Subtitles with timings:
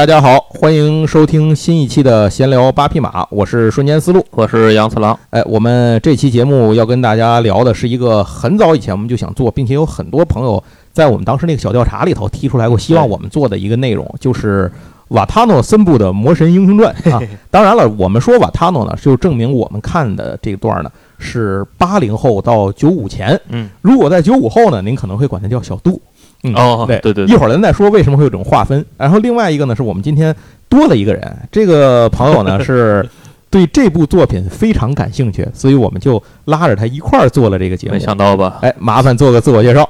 [0.00, 5.14] 大家好，欢迎收听新一期的闲聊八匹马，我是瞬间思路，我是杨次郎。
[5.28, 14.72] 哎，我们这期节目要跟大家聊的是一个很早以前我们就想做，并且有很多朋友在我们当时那个小调查里头提出来过，希望我们做的一个内容，就是
[15.08, 17.20] 瓦塔诺森布的《魔神英雄传》 啊。
[17.50, 23.38] 当然了，我们说瓦塔诺呢，就证明我们看的这段呢是八零后到九五前。
[23.50, 26.00] 嗯，如果在九五后呢，您可能会管他叫小杜。
[26.42, 28.84] 嗯，哦，对对对，一会儿咱再说为什么会有这种划分。
[28.96, 30.34] 然后另外一个呢，是我们今天
[30.68, 33.06] 多了一个人，这个朋友呢 是
[33.50, 37.94] 对这部作品非常感兴趣，所以我们就拉着他一块儿做了这个节目。
[37.94, 38.58] 没想到吧？
[38.62, 39.88] 哎，麻烦做个自我介绍。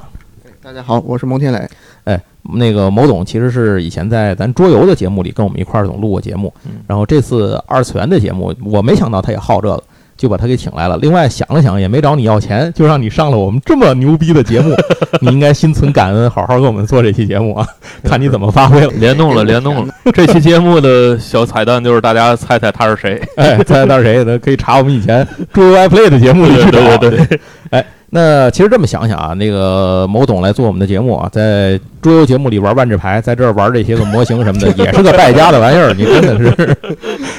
[0.62, 1.68] 大家好，我是蒙天磊。
[2.04, 2.20] 哎，
[2.54, 9.82] 那个某总其实是以前在咱桌游的节目里跟我们一块儿总录过节目，嗯然后这次二次元的节目，我没想到他也好这个。
[10.20, 10.98] 就把他给请来了。
[10.98, 14.76] 另外想了想，也没找你要钱，就让你上了我们这么牛逼的节目，
[15.22, 17.66] 你应该心存感恩，好好给我们做这期节目啊，
[18.04, 18.92] 看你怎么发挥了。
[18.96, 19.94] 联动了，联动了。
[20.12, 23.18] 这期节目的小彩蛋就是大家猜猜他是谁？
[23.36, 24.22] 哎，猜猜他是谁？
[24.22, 26.98] 那可以查我们以前诸如 iPlay 的节目里去找。
[26.98, 27.40] 对对对对。
[27.70, 35.94] 哎，那其实这么想想啊，那个某董来做我们的节目啊，在桌游节目里玩万智牌，在这儿玩这些个模型什么的，也是个败家的玩意儿。
[35.94, 36.76] 你真的是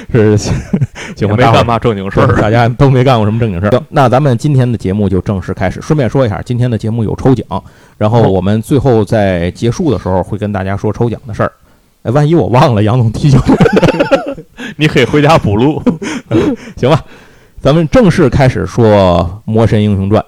[0.38, 0.52] 是，
[1.18, 1.36] 行吧？
[1.36, 3.70] 没干嘛正经事儿，大家都没干过什么正经事儿。
[3.72, 5.82] 行，那咱们今天的节目就正式开始。
[5.82, 7.46] 顺便说一下，今天的节目有抽奖，
[7.98, 11.52] 然后我们最后在结束的时候会跟大家说抽奖的事儿。
[12.04, 13.58] 哎，万一我忘了，杨总提醒我，
[14.78, 15.84] 你可以回家补录，
[16.80, 17.04] 行吧？
[17.60, 20.24] 咱们正式开始说《魔神英雄传》。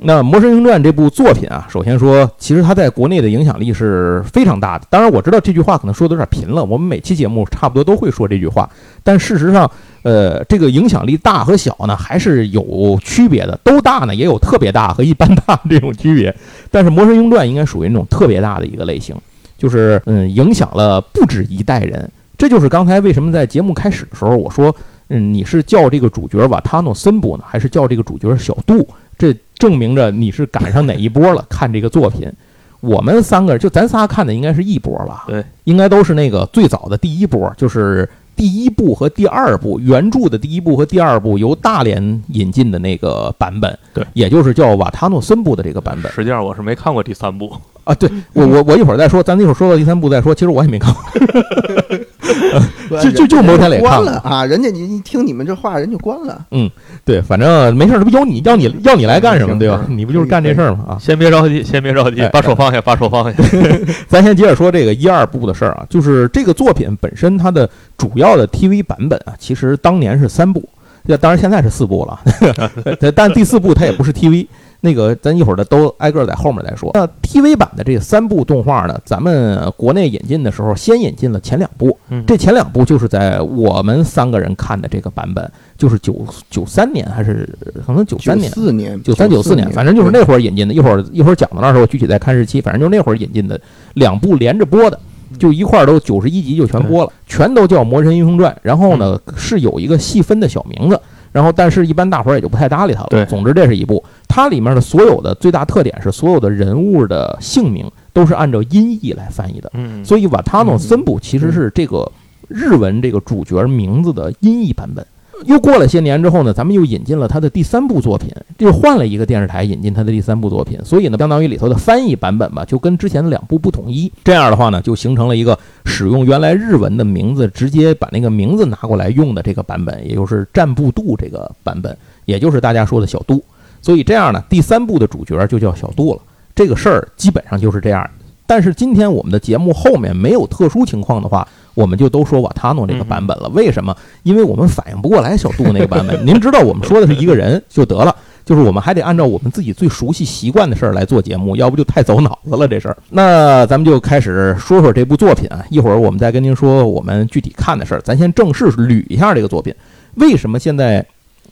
[0.00, 4.86] 那《魔神英传》这部作品啊，首先说，其实它在国内的影响力是非常大的。
[4.88, 8.70] 当然，我知道这句话可能说的有点贫了，我们每期节目差不多都会说这句话。
[9.02, 9.68] 但事实上，
[10.02, 13.58] 呃，这个影响力大和小呢，还是有区别的。
[13.64, 16.32] 都大呢，也有特别大和一般大这种区别。
[16.70, 19.16] 但是《魔神英传》应该属于那种特别大的一个类型，
[19.58, 22.08] 就是嗯，影响了不止一代人。
[22.36, 24.72] 这就是刚才为什么在节目开始的时候我说。
[25.10, 28.86] 嗯，你是叫这个主角瓦塔诺森布呢，还是叫这个主角小杜？
[29.18, 31.44] 这证明着你是赶上哪一波了。
[31.50, 32.32] 看这个作品，
[32.80, 35.24] 我们三个就咱仨看的应该是一波吧？
[35.26, 43.76] 对，应该都是那个最早的第一波，就是第一部和第二部原著的第一部和第二部由大连引进的那个版本。
[43.92, 46.12] 对，也就是叫瓦塔诺森部的这个版本。
[46.12, 47.52] 实际上我是没看过第三部
[47.82, 50.32] 啊，对我我我一会儿再说，咱一会儿说到第三部再说。
[50.32, 51.02] 其实我也没看过。
[53.02, 54.44] 就就就摩天磊关了啊！
[54.44, 56.46] 人家你一听你们这话，人就关了。
[56.50, 56.70] 嗯，
[57.04, 59.84] 对，反正没事，这不有你要你要你来干什么，对吧？
[59.88, 60.84] 你不就是干这事儿吗？
[60.90, 63.42] 啊，先别着急，先别着急，把手放下，把手放下。
[64.08, 70.66] 咱先接着说这个一二部的事儿啊，就是这个作品本身它的主要的 TV 版本啊，其实当年是三部，
[71.04, 72.20] 那当然现在是四部了，
[73.14, 74.46] 但第四部它也不是 TV。
[74.80, 76.92] 那个，咱一会儿的都挨个在后面再说。
[76.94, 81.98] 那 TV 版的这三部动画呢，咱们国内引进的时候，先引进了前两部。
[82.26, 87.48] 这前两部就是在我们三个人看的这个版本，就是九九三年还是
[87.84, 90.72] 可能九三年、四年、九三九四年，反正就是那会儿引进的。
[90.72, 92.60] 一会儿一会儿讲到那时候，具体再看日期。
[92.60, 93.60] 反正就是那会儿引进的
[93.94, 95.00] 两部连着播的，
[95.40, 98.52] 就一块儿都九十一集就全播了，全都叫《魔神英雄传》。
[98.62, 101.00] 然后呢，是有一个细分的小名字。
[101.38, 103.06] 然后，但是一般大伙儿也就不太搭理他了。
[103.10, 109.70] 对，总之这是一部，它里面的所有的最大特点是，所有的人物的姓名都是按照音译来翻译的。
[109.74, 112.10] 嗯，所以瓦塔诺森布其实是这个
[112.48, 115.06] 日文这个主角名字的音译版本。
[115.44, 124.10] 又过了些年之后呢，咱们又引进了他的第三部作品，又换了一个电视台引进他的第三部作品，所以呢，相当于里头的翻译版本吧，就跟之前的两部不统一。
[124.24, 133.42] 这样的话呢，就形成了一个使用原来日文的名字，直接把那个名字拿过来用的这个版本，也就是战部度这个版本，也就是大家说的小杜。
[133.80, 136.20] 所以这样呢，第三部的主角就叫小杜了。
[136.54, 138.08] 这个事儿基本上就是这样。
[138.44, 141.46] 但是今天我们的节目后面没有特殊情况的话，
[141.78, 143.48] 我们就都说瓦塔诺这个版本了。
[143.50, 143.96] 为什么？
[144.24, 146.18] 因为我们反应不过来小杜那个版本。
[146.26, 148.12] 您知道我们说的是一个人就得了，
[148.44, 152.96] 就是我们还得按照我们自己最熟悉习惯的事儿来做节目，要不就太走脑子了这事儿。
[153.10, 158.00] 那咱们就开始说说这部作品啊，一会儿我们再跟您说我们具体看的事儿。
[158.00, 159.72] 咱先正式捋一下这个作品。
[160.14, 161.06] 为什么现在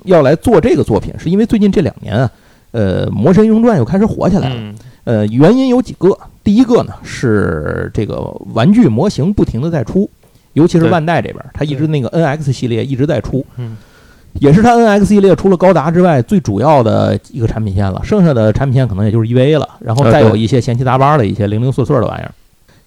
[0.06, 1.14] 要来做这个作品？
[1.18, 2.30] 是因为最近这两年啊，
[2.72, 4.74] 呃，《魔神英雄传》又开始火起来了。
[5.04, 6.18] 呃，原因有几个。
[6.42, 8.20] 第一个呢是这个
[8.54, 10.08] 玩具模型不停的在出，
[10.56, 13.76] 尤其是万代这边，它一直那个 NX 系列一直在出，嗯，
[14.40, 18.00] 也是它 NX 系列除了高达之外最主要的一个产品线了。
[18.02, 22.32] 剩下的产品线可能也就是 EVA 了，然后再有一些闲七杂八的一些零零碎碎的玩意儿。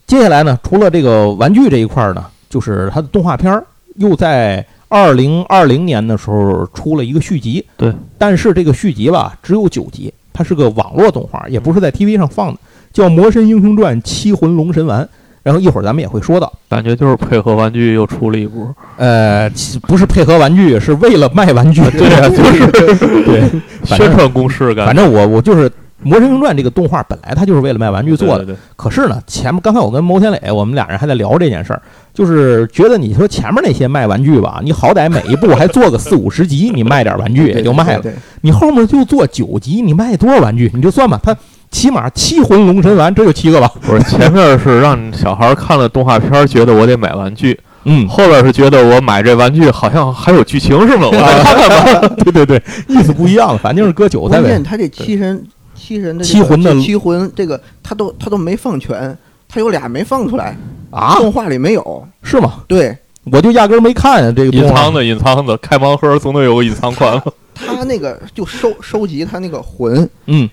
[0.07, 3.63] 接下来呢，除了这个玩具这一块呢，就是它的动画片儿
[3.97, 12.59] 又在二零二零年的时候出了一个续集，对，但是这个续集吧只有九集，它是个网络动画，也不是在 TV 上放的。
[12.91, 15.03] 叫《魔神英雄传：七魂龙神丸》，
[15.49, 18.71] 然后一会儿咱们也会说到，感觉就是配合玩具又出了一波。
[18.97, 21.81] 呃，其不是配合玩具，是为了卖玩具。
[21.89, 22.67] 对啊，就是
[23.25, 23.49] 对，
[23.83, 24.85] 宣传攻势感。
[24.85, 25.67] 反正我我就是
[26.03, 31.81] 《魔神英雄传》这个动画本来它就是为了卖玩具做的，对对可是呢，前面刚才我跟牟天磊我们俩人还在聊这件事儿，
[32.13, 38.03] 就是觉得你说前面那些卖玩具吧，你好歹每一部还做个四五十集，你卖点玩具 也就卖了。
[38.41, 40.69] 你后面就做九集，你卖多少玩具？
[40.75, 41.35] 你就算吧，它
[41.71, 43.71] 起码七魂龙神丸，这就七个吧。
[43.81, 47.53] 不是前面是让小孩看了动画片，觉得我得买玩具；
[47.85, 52.15] 嗯，后边是觉得我买这玩具好像还有剧情是吗，我再 看看吧。
[52.23, 54.63] 对对对，意思不一样，反正是搁韭菜呗关键。
[54.63, 55.43] 他这七神
[55.75, 59.17] 七神的这个七魂的这七魂这个他都他都没放全，
[59.47, 60.57] 他有俩没放出来，
[60.89, 62.07] 啊，动画里没有。
[62.23, 62.63] 是吗？
[62.67, 62.97] 对
[63.31, 67.21] 我就压根儿没看啊这个隐藏的隐藏的，开盲盒总得有个隐藏款。
[67.53, 70.49] 他那个就收收集他那个魂，嗯，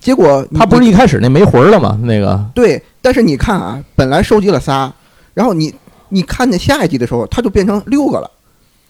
[0.00, 1.98] 结果他不是一开始那没魂儿了吗？
[2.02, 4.90] 那个对，但是你看啊，本来收集了仨，
[5.34, 5.74] 然后你
[6.08, 8.30] 你看见下一集的时候，他就变成六个了，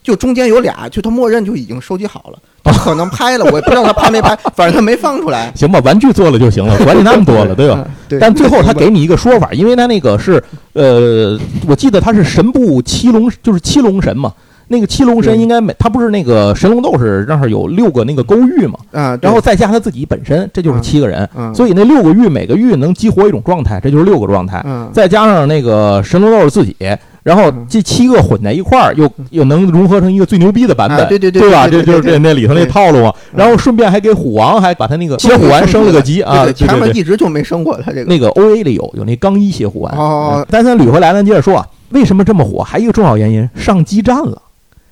[0.03, 7.85] 就中间有俩，就他默认就已经收集好了，他可能 拍了，我也不知道他拍没拍，反正他没放出来，行吧，玩具做了就行了，管你那么多了，对吧？
[8.21, 10.43] 但最后他 给你一个说法，因为他那个是
[10.75, 11.37] 呃，
[11.67, 14.33] 我记得他是神部七龙，就是七龙神嘛。
[14.73, 21.29] 那个七龙神应该每他不是那个神龙斗士那儿有六个那个勾玉嘛，啊，然后再加他自己本身，这就是七个人。
[21.37, 24.63] 嗯，所以那六个玉每个玉能激活一种状态，这就是六个状态。
[24.65, 26.77] 嗯，再加上那个神龙斗士自己，
[27.25, 31.67] 然后嗯这七个混在一块儿，又又能融合成一个最牛逼的版本，啊对对对对吧？
[31.67, 33.13] 这就是这那里头那套路嘛。
[33.33, 36.87] 嗯然后顺便还给虎王还把他那个邪虎丸升了个级啊，对对前对对。
[36.87, 38.05] 面一直就没升过他这个。
[38.05, 39.93] 那个 O A 里有有那钢一邪虎丸。
[39.97, 42.63] 哦咱捋回来，咱接着说啊，为什么这么火？
[42.63, 44.41] 还有一个重要原因，上基站了。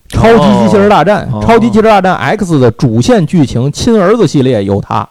[0.08, 5.08] 超级机器人大战，哦超级机器人大战 X 的主线剧情亲儿子系列有它。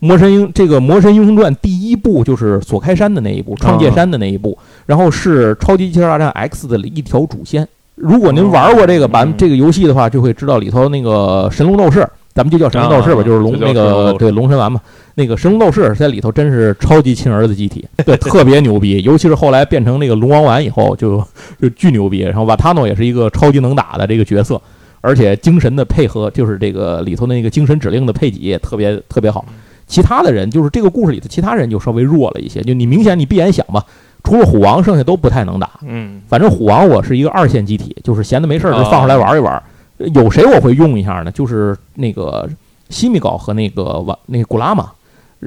[0.00, 7.66] 魔神英这个《魔神英雄传》第一部就是锁开山的那一部，创界山的那一部，然后是超级机器人大战 X 的一条主线。
[7.94, 14.80] 如果您玩过这个版、嗯这个游戏的话，就会知道里头那个神龙斗士，咱们就叫神龙斗士吧，啊就是龙那个对龙神丸嘛。
[15.14, 19.00] 那个神龙斗士在里头真是超级亲儿子机体，对， 特别牛逼。
[19.02, 21.24] 尤其是后来变成那个龙王丸以后，就
[21.62, 22.18] 就巨牛逼。
[22.22, 24.60] 然后瓦塔诺也是一个超级能打的这个角色，
[25.00, 29.44] 而且精神的配合，就是这个里头的那个精神指令的配给也特别特别好。
[29.86, 33.84] 其他的人就是这个故事里的其他人就稍微弱了一些，就你明显你闭眼想吧，
[34.24, 35.70] 除了虎王，剩下都不太能打。
[35.86, 39.62] 嗯，反正虎王我是一个二线机体，就是闲的没事儿就放出来玩一玩。
[39.98, 41.30] 有谁我会用一下呢？
[41.30, 42.48] 就是那个
[42.90, 44.90] 西米高和那个完那个古拉玛，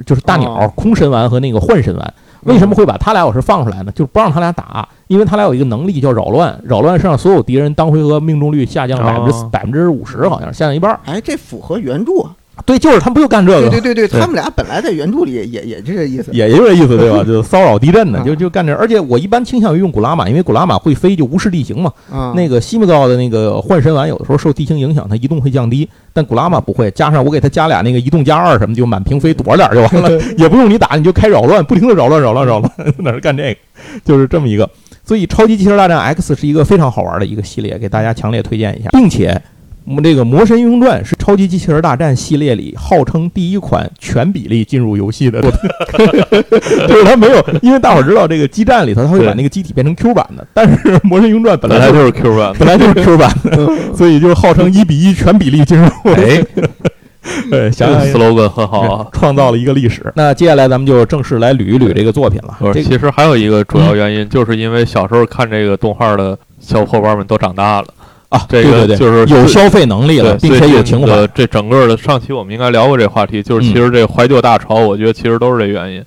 [0.06, 2.14] 就是大鸟、哦空神丸和那个幻神丸。
[2.44, 3.90] 为什么会把他俩我是放出来呢？
[3.92, 11.00] 就是不让他俩打，因为他俩有一个能力叫扰乱，扰乱是让所有敌人当回合命中率下降百分之哦百分之五十，好像下降一半儿。
[11.04, 12.34] 哎，这符合原著啊。
[12.66, 13.68] 对，就是他们不就干这个？
[13.70, 16.30] 对对对对，对他们俩本来在原著里也也这意思。
[16.32, 17.22] 也也有这意思，对吧？
[17.26, 18.74] 就骚扰地震的，啊就就干这。
[18.74, 21.92] 而且我一般倾向于用古拉玛，因为古拉玛会飞，就无视地形嘛。
[22.10, 26.90] 啊，那个西米高的那个幻神丸，有的时候受地形影响，它移动会降低，但古拉玛不会。
[26.90, 33.58] 加上我给它加俩那个移动加二什么，就满屏飞躲着点就完了， 也不用你打，你就开扰乱，不停的扰乱扰乱扰乱，哪是 干这个？
[34.04, 34.68] 就是这么一个。
[35.04, 39.40] 所以《超级机器人大战 X》是一个非常好玩的一个系列，给大家强烈推荐一下，并且。
[39.88, 45.40] 我们这个《魔神英雄传》是超级机器人大战系列里号称第一款全比例进入游戏的，
[46.86, 52.52] 就是它没有，因为大伙儿知道这个基站里头它会把那个机体变成 Q 版的，但是《魔神英雄传》本来就是 Q 版。
[52.58, 53.66] 本来就是 Q 版的，
[53.96, 55.86] 所以就号称一比一全比例进入。
[56.04, 56.44] 哎，
[57.50, 59.06] 对，想想这个 slogan 很好啊。
[59.14, 60.12] 创造了一个历史。
[60.14, 62.54] 那接下来咱们就正式来捋一捋这个作品了。
[62.74, 67.86] 这个其实还有一个主要原因，就是因为小时候看这个动画的小伙伴们都长大了，
[68.30, 71.26] 啊，这对对对，个就是有消费能力了，并且有情怀。
[71.28, 76.04] 这整个的上期我们应该聊过这话题，就是其实这怀旧大潮，我觉得其实都是这原因。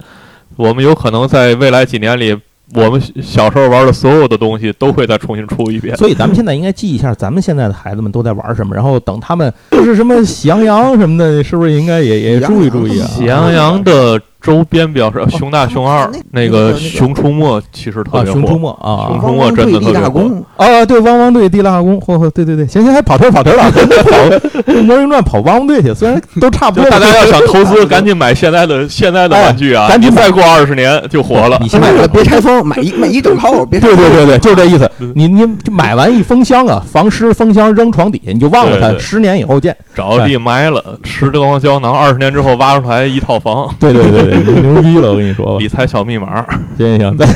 [0.55, 2.37] 我们有可能在未来几年里，
[2.75, 5.97] 我们小时候玩的所有的东西都会再重新出一遍。
[5.97, 13.07] 所以咱们现在应该记一下，咱们现在的孩子们都在玩什么，然后等他们就是什么喜羊羊什么的，是不是应该也也注意注意啊？
[13.07, 18.57] 喜羊羊的周边表示，熊大、熊二那个熊出没其实特啊，别熊出火。
[18.57, 23.71] 没啊熊出没真的特别火功，啊，对，汪汪队地拉宫，嚯嚯，对对对，行行，还跑题儿跑题儿了，
[24.65, 29.85] 跑魔人传跑汪汪队去，虽然都差不多，就大家要想投资， 赶紧买现在的现在的玩具啊！
[29.85, 31.57] 哎赶紧再过二十年就火了。
[31.61, 35.11] 你现在买了别拆封，买一买一整套，别拆封对对对对，就是这意思嗯。
[35.15, 39.75] 你你就买完一封箱啊，防湿封箱扔床底下，你就忘了它，十年以后见。
[39.93, 43.69] 找地埋了，吃这光胶囊，二十年之后挖出来一套房。
[43.79, 45.57] 对对对对，牛逼了，我跟你说吧。
[45.59, 46.45] 理财小密码，
[46.77, 47.27] 行行行，咱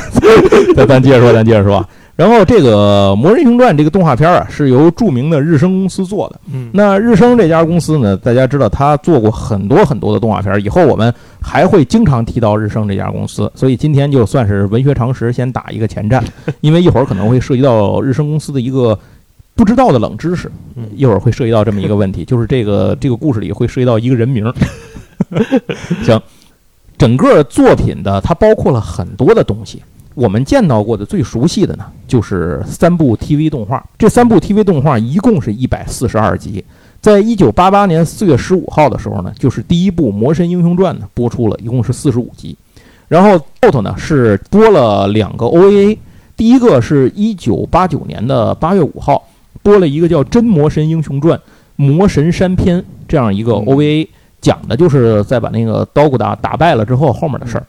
[0.74, 1.88] 咱咱接着说，咱接着说啊。
[2.16, 6.40] 然后这个《魔人英雄传》这个动画片啊，是由著名的日升公司做的。
[6.50, 11.12] 嗯，那日升这家公司呢，大家知道他做过很多很多的动画片，以后我们
[11.42, 13.52] 还会经常提到日升这家公司。
[13.54, 16.24] 所以今天就算是文学常识，先打一个前站，
[16.62, 18.98] 因为一会儿可能会涉及到日升公司的一个
[19.54, 20.50] 不知道的冷知识。
[20.74, 24.54] 嗯一会儿会涉及到这么一个问题，就是这个这个故事里会涉及到一个人名儿。
[26.02, 26.18] 行，
[26.98, 29.82] 整个作品的它包括了很多的东西。
[30.14, 33.84] 我们见到过的最熟悉的呢，就是三部 TV 动画。
[33.98, 36.64] 这三部 TV 动画一共是一百四十二集。
[37.02, 42.56] 在一九八八年四月十五号的时候呢，就是第一部《魔神英雄传》呢播出了，一共是四十五集。
[43.08, 45.98] 然后后头呢是播了两个 OVA，
[46.34, 49.22] 第一个是一九八九年的八月五号
[49.62, 51.38] 播了一个叫《真魔神英雄传：
[51.76, 54.08] 魔神山篇》这样一个 OVA，
[54.46, 57.66] 讲的就是在把那个刀古达打败了之后后面的事儿。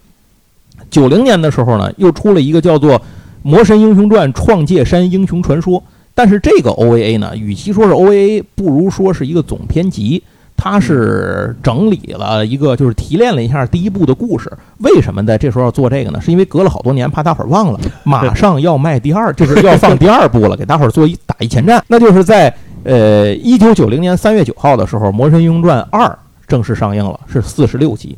[0.91, 2.99] 九零年的时候呢，又出了一个叫做
[3.41, 5.79] 《魔神英雄传：创界山英雄传说》，
[6.13, 10.21] 但是这个 OVA 呢，与其说是 OVA，不如说是一个总篇集。
[10.59, 14.51] 它是整理了一个，就是提炼了一下第一部的故事。
[14.79, 16.19] 为什么在这时候要做这个呢？
[16.19, 21.83] 是因为隔了好多年，怕大伙儿忘了， 马上要卖第二，就是要放第二部了，给大伙儿做一打一前站。
[21.87, 22.51] 那就是在
[22.83, 26.05] 呃一九九零年三月九号的时候，《魔神英雄传二》
[26.47, 28.17] 正式上映了，是四十六集。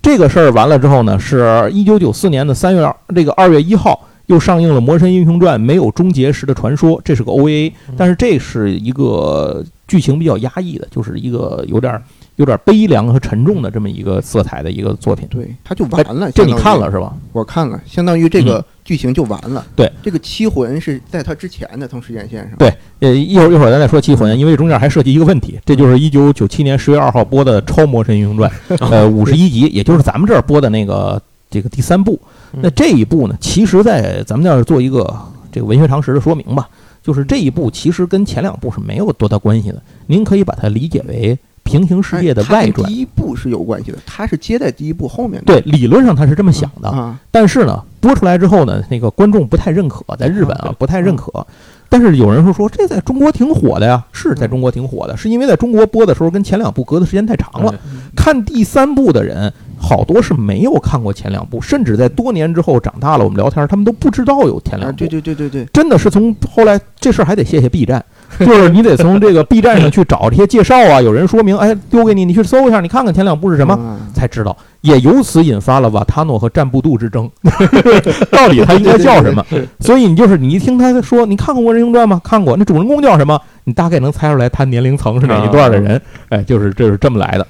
[0.00, 12.02] 这个事儿完了之后呢，是一九九四年的三月这个二月一号又上映了《魔神英雄传：没有终结时的传说》，这是个 OVA，但是这是一个剧情比较压抑的，就是一个有点儿
[12.36, 15.28] 有点悲凉和沉重的这么一个色彩的一个作品。
[15.28, 16.30] 对，它就完了。
[16.32, 17.14] 这你看了是吧？
[17.32, 19.64] 我看了，相当于这个剧情就完了。
[19.76, 22.56] 对，这个七魂是在它之前的，从时间线上。
[22.58, 28.50] 对呃，一会儿一会儿咱再说七魂，因为中间还涉及一个问题，这就是一九九七年十月二号播的《超魔神英雄传》，
[28.90, 31.20] 呃，五十一集，也就是咱们这儿播的那个
[31.50, 32.18] 这个第三部。
[32.52, 35.14] 那这一部呢，其实，在咱们这儿做一个
[35.50, 36.68] 这个文学常识的说明吧，
[37.02, 41.38] 就是这一部其实跟前两部是没有多大关系的，您可以把它理解为
[41.78, 42.88] 平行世界的外传。
[42.88, 45.46] 第一部是有关系的，它是接在第一部后面的。
[45.46, 51.46] 对，理论上他是这么想的，啊，但是呢，播出来之后呢，那个观众不太认可，在日本啊对不太认可。
[51.88, 57.74] 但是有人说说这在中国挺火的呀，是在中国挺火的，是因为在中国播的时候跟前两部隔的时间太长了。
[58.16, 64.98] 看第三部的人好多是没有看过前两部，甚至在多年之后长大了，我们聊天，他们都不知道有前两啊，部。
[64.98, 68.02] 对对对对对，真的是从后来这事儿还得谢谢 B 站，
[68.40, 77.30] 就是你得从这个 B 站上去找这些介绍啊，有人说明，哎，丢给你，你去搜一下，你看看前两部是什么，啊才知道，也由此引发了瓦塔诺和占布度之争，
[78.30, 79.44] 到底他应该叫什么？
[79.80, 82.20] 所以你就是你一听他说你看过《卧人英传》吗？
[82.24, 83.40] 看过，那主人公叫什么？
[83.64, 87.46] 你大概能猜出来他年龄层是哪一段的人，哎，就是这是这么来的。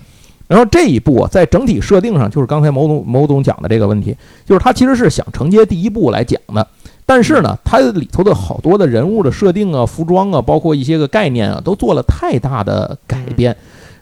[0.49, 6.67] 然后这一部啊，在整体设定上，就是刚才某总某总讲的这个问题，就是他其实是想承接第一部来讲的，
[7.05, 13.57] 但是呢，它里头的好多的人物的设定啊、服装啊，包括一些个概念啊，都做了太大的改变。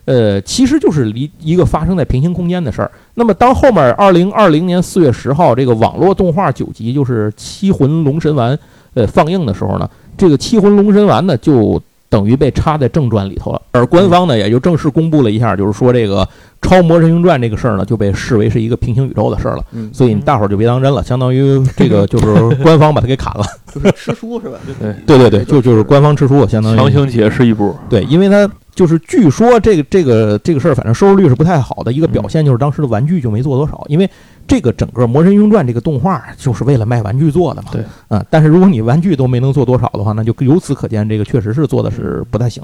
[0.07, 2.90] 呃，其实就是离一个发生在平行空间的事儿。
[3.14, 8.57] 那么，当后面二零二零年四月十号这个网络动画九集，就是《七魂龙神丸》
[8.95, 11.80] 呃放映的时候呢，这个《七魂龙神丸》呢就
[12.11, 13.62] 等于被插在正传里头了。
[13.71, 16.23] 而官方呢也就正式公布了一下，就是说这个
[16.61, 19.64] 《超模神英雄传》这个事儿呢就被视为是一个平行宇宙的事儿了。
[19.73, 23.45] 嗯，所以你大伙儿就别当真了，相当于这个就是 官方把它给砍了。
[23.73, 24.59] 就是吃书是吧？
[25.07, 34.11] 对对对对，就就是官方吃书，相当于强行解释一波，对，因为它就是据说这个这个这个事儿，反正收视率是不太好的一个表现，就是当时的玩具就没做多少，因为
[34.50, 37.69] 这个整个《魔神英雄传》这个动画就是为了卖玩具做的嘛。
[37.71, 42.61] 对，啊，但是如果你玩具都没能做多少的话，那就由此可见，这个确实是做的是不太行。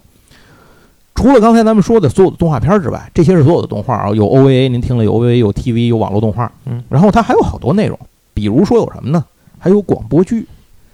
[1.15, 7.97] 除了刚才咱们说的所有的动画片之外，这些是所有的动画啊，有 OVA，您听了有 OVA，有 TV，有网络动画，嗯，然后它还有好多内容，
[8.35, 9.25] 比如说有什么呢？
[9.59, 10.45] 还有广播剧，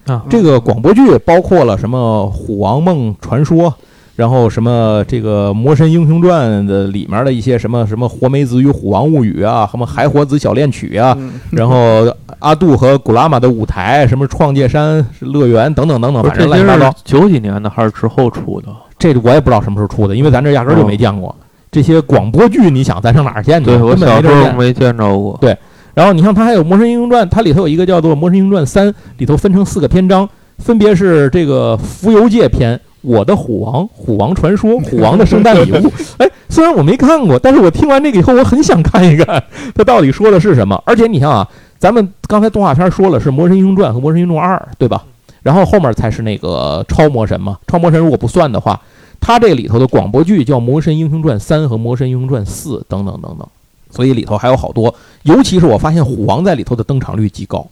[0.06, 3.70] 啊这个广播剧包括了什么《虎王梦传说》，
[4.14, 12.06] 然后什么这个《魔神英雄传》的里面的一些什么什么活梅子与虎王物语啊，什么海火子小恋曲啊，嗯然后
[12.40, 16.94] 阿杜和古拉玛的舞台，什么创界山乐园等等等等，反正乱七八糟。
[17.04, 18.68] 九几年的还是之后出的？
[18.98, 21.34] 这我也不知道什么时候出的，因为咱这压根儿就没见过。
[21.70, 23.70] 这些广播剧，你想咱上哪儿见去？
[23.70, 24.28] 对我根本小时。
[24.28, 25.38] 候没见着过。
[25.40, 25.56] 对
[25.94, 30.28] 然后你看，它还有《魔神英雄传》，它里头有一个叫做《魔神英雄传三》，里头分成四个篇章，
[30.58, 35.92] 分别是这个浮游界篇、我的虎王、虎王传说、 虎王的圣诞礼物。
[36.16, 39.42] 哎，虽然我没看过，但是我听完这个以后，我很想看一看，
[39.74, 40.80] 它到底说的是什么。
[40.86, 41.46] 而且你看啊，
[41.78, 45.04] 咱们刚才动画片说了是《魔神英雄传》和《魔神英雄传二》，对吧？
[45.42, 47.58] 然后后面才是那个超魔神嘛。
[47.66, 48.80] 超魔神如果不算的话，
[49.20, 53.46] 它这里头的广播剧叫《魔神英雄传三》和《魔神英雄传四》等等等等。
[53.90, 54.94] 所以里头还有好多，
[55.24, 57.66] 尤其是我发现虎王在里头的登场率极高。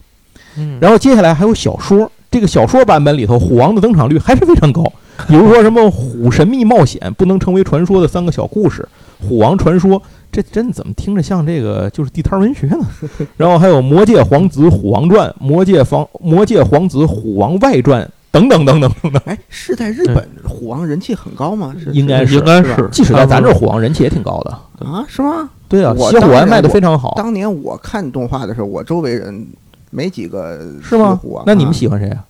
[0.59, 4.83] 嗯，然后接下来还有小说，这个小说版本里头，虎王的登场率还是非常高。
[5.29, 8.87] 比如说什么《虎神秘冒险》不能成为传说的三个小故事，
[9.29, 10.01] 《虎王传说》
[10.33, 12.79] 这真怎么听着像这个就是地摊文学呢？
[13.37, 19.21] 然后还有《魔界皇子虎王传》《魔界皇魔界皇子虎王外传》等等等等等等。
[19.25, 21.75] 哎，是在日本虎王人气很高吗？
[21.83, 24.51] 是应该是应该是即使在咱这儿，虎王人气也挺高的。
[24.87, 25.05] 啊？
[25.09, 25.51] 是吗？
[25.69, 29.47] 对啊，我邪虎丸卖的当然我非常好，当年我看动画的时候，我周围人
[29.91, 31.45] 没几个是吗虎王？
[31.45, 32.25] 那你们啊喜欢谁啊？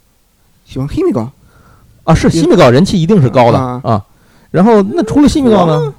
[0.65, 1.29] 喜欢 Himigo？
[2.05, 4.05] 啊，是西米糕人气一定是高的啊啊。
[4.51, 5.93] 然后那除了西米糕呢？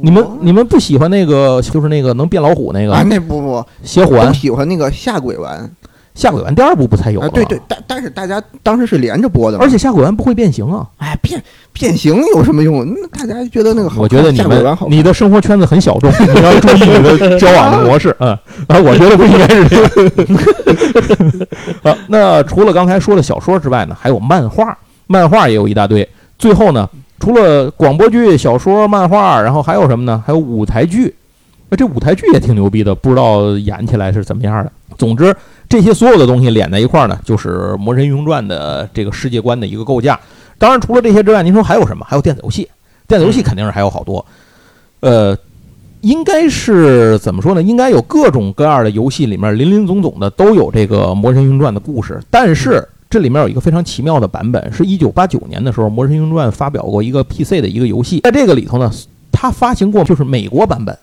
[0.00, 5.70] 你们你们不喜欢那个就是那个能变老虎那个啊，个那不不邪火丸都喜欢那个下鬼丸
[6.14, 7.30] 下鬼丸第二部不才有啊，吗？
[7.34, 10.86] 对对，但但是大家当时是连着播的，而且下鬼丸不会变形啊。
[10.98, 11.42] 哎变
[11.72, 12.86] 变形有什么用？
[13.12, 18.14] 那大家觉得那个好，我觉得你们下好你的生活圈子很小众，你要注意你的交往的模式。
[18.20, 18.30] 嗯，
[18.68, 19.90] 啊，我觉得不应该是这样。
[21.82, 24.76] 啊，那除了刚才说的小说之外呢，还有漫画，
[25.08, 26.08] 漫画也有一大堆。
[26.38, 30.22] 最后呢，除了广播剧、小说、漫画，然后还有什么呢？
[30.24, 31.12] 还有舞台剧。
[31.70, 34.70] 那这舞台剧也挺牛逼的，不知道演起来是怎么样的。
[34.96, 35.34] 总之，
[35.68, 40.18] 这些所有的东西连在一块儿呢，就是《魔神英雄传》的这个世界观的一个构架。
[40.58, 42.06] 当然，除了这些之外，您说还有什么？
[42.08, 42.68] 还有电子游戏。
[43.08, 44.24] 电子游戏肯定是还有好多，
[45.00, 45.36] 呃，
[46.00, 47.62] 应该是怎么说呢？
[47.62, 52.18] 应该有各种各样的游戏里面林林总总的都有这个《魔神英雄传》的故事。
[52.30, 58.90] 但是这里面有一个非常奇妙的版本，是一九八九年的时候，《魔神英雄传》发表过一个 PC 的一个游戏，在这个里头呢，
[59.32, 60.96] 它发行过就是美国版本。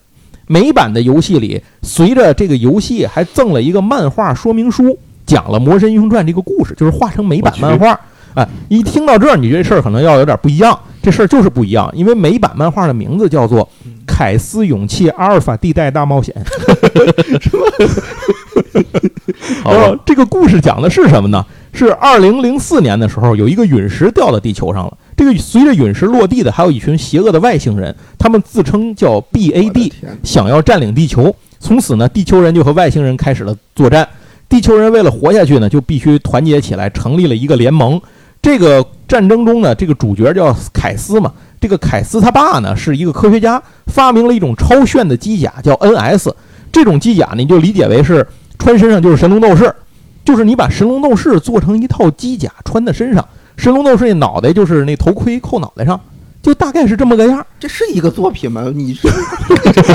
[0.52, 7.98] 美版的游戏里，随着这个游戏还赠了一个漫画说明书，讲了《魔神英雄传》这个故事，就是画成美版漫画。
[8.34, 10.78] 哎，一听到这儿，你觉得这事儿可能要有点不一样。
[11.02, 13.64] 这事儿就是不一样，因为美版漫画的名字叫做
[14.06, 16.36] 《凯斯勇气阿尔法地带大冒险》。
[19.64, 21.46] 然后这个故事讲的是什么呢？
[21.74, 24.98] 是二零零四年的时候，有一个陨石掉到地球上了。
[25.16, 29.92] 这个随着陨石落地的，还有一群邪恶的外星人，他们自称叫 BAD，
[30.24, 31.36] 想要占领地球。
[31.60, 34.08] 从此呢，地球人就和外星人开始了作战。
[34.50, 38.02] 地球人为了活下去呢，就必须团结起来，成立了一个联盟。
[38.42, 41.32] 这个战争中呢，这个主角叫凯斯嘛。
[41.60, 46.34] 这个凯斯他爸呢是一个科学家，发明了一种超炫的机甲，叫 NS。
[46.72, 48.26] 这种机甲呢，你就理解为是
[48.58, 49.72] 穿身上就是神龙斗士，
[50.26, 53.28] 就是你把神龙斗士做成一套机甲穿在身上，
[53.62, 56.00] 神龙斗士那脑袋就是那头盔扣脑袋上，
[56.42, 57.46] 就大概是这么个样儿。
[57.60, 58.64] 这是一个作品吗？
[58.74, 59.08] 你是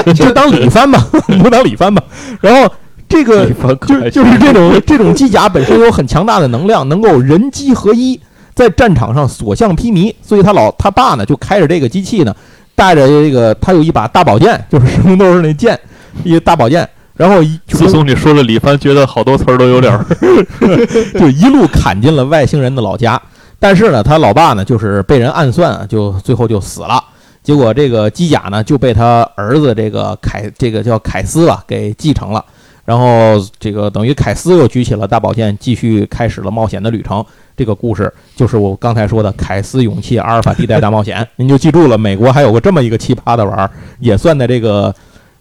[0.06, 2.00] 你 就当李帆吧， 你就当李帆吧。
[2.40, 2.72] 然后
[3.08, 8.20] 这个就就是这种这种机甲本身有很强大的能量，能够人机合一，
[8.54, 10.14] 在战场上所向披靡。
[10.22, 12.32] 所以他老他爸呢就开着这个机器呢，
[12.76, 15.76] 带着这个他有一把大宝剑，就是神龙斗士那剑，
[16.22, 16.88] 一个大宝剑。
[17.16, 20.06] 然后一自从你说了李帆，觉得好多词儿都有点儿
[21.18, 23.20] 就一路砍进了外星人的老家。
[23.58, 27.02] 但是呢，他老爸呢，就是被人暗算啊，就最后就死了。
[27.42, 32.44] 结果这个机甲呢，就被他儿子这个凯，这个叫凯斯吧，给继承了。
[32.84, 37.24] 然后这个等于凯斯又举起了大宝剑，继续开始了冒险的旅程。
[37.56, 41.26] 这个故事就是我刚才说的凯斯勇气阿尔法地带大冒险。
[41.36, 44.94] 您就记住了，美国还有个这么一个奇葩的玩意儿，也算在这个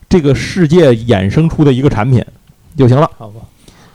[0.07, 2.23] 这个世界衍生出的一个产品
[2.77, 3.09] 就行了。
[3.17, 3.41] 好吧？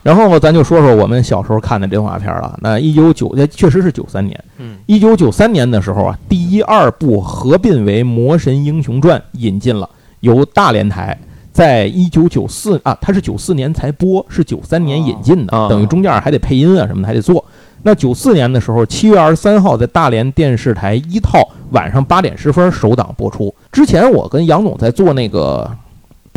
[0.03, 2.59] 然后咱就说说我们小时候看的动画片了。
[2.63, 4.45] 那一九九，呃确实是九三年。
[4.59, 9.89] 嗯，一九九三年的时候啊，第一、二部合并为《魔神英雄传》引进了，
[10.21, 11.19] 由大连台
[11.53, 17.45] 在一九九四啊，它是九四年才播，是九三年引进的，啊等于中间还得配音啊什么的还得做。
[17.83, 23.55] 那九四年的时候，七月二十三号在大连电视台一套晚上八点十分首档播出。
[23.73, 25.71] 之前我跟杨总在做那个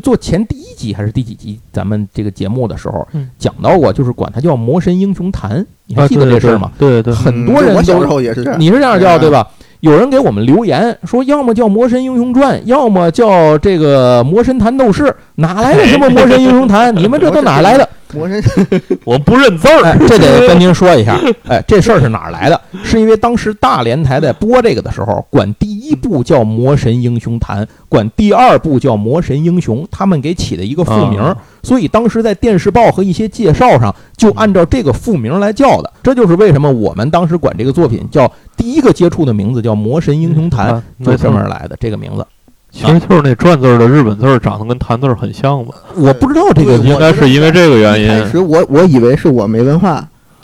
[0.02, 6.72] 做前第一集还是第几集咱们这个节目的时候嗯讲到过，就是管它叫《魔神英雄坛》，你还啊，记得这事儿吗？？
[6.78, 8.60] 对对对，很多人都嗯我小时候也是这样。
[8.60, 9.48] 你是这样叫嗯对吧？
[9.80, 15.04] 有人给我们留言说，要么叫《魔神英雄传》，要么叫这个《魔神坛斗士》，
[15.36, 16.94] 哪来的什么《魔神英雄坛》？
[16.98, 17.88] 你们这都哪来的？
[18.14, 18.42] 魔神
[19.04, 19.84] 我不认字儿。
[19.84, 22.62] 哎，这得 跟您说一下，哎，这事儿是哪儿来的？
[22.84, 35.92] 是因为当时大连台在播这个的时候，管第一部叫《魔神英雄坛》，管第二部叫《魔神英雄》，他们给起的一个副名所以当时在电视报和一些介绍上就按照这个副名来叫的。
[36.04, 42.26] 这就是为什么我们当时管这个作品叫第一个接触的名字叫《魔神英雄坛》，啊就这么来的这个名字。
[42.74, 48.26] 其实就是那篆字儿的日本字儿长得跟谭字儿很像嘛，我不知道这个对应该是因为这个原因。
[48.26, 50.04] 其实我我以为是我没文化，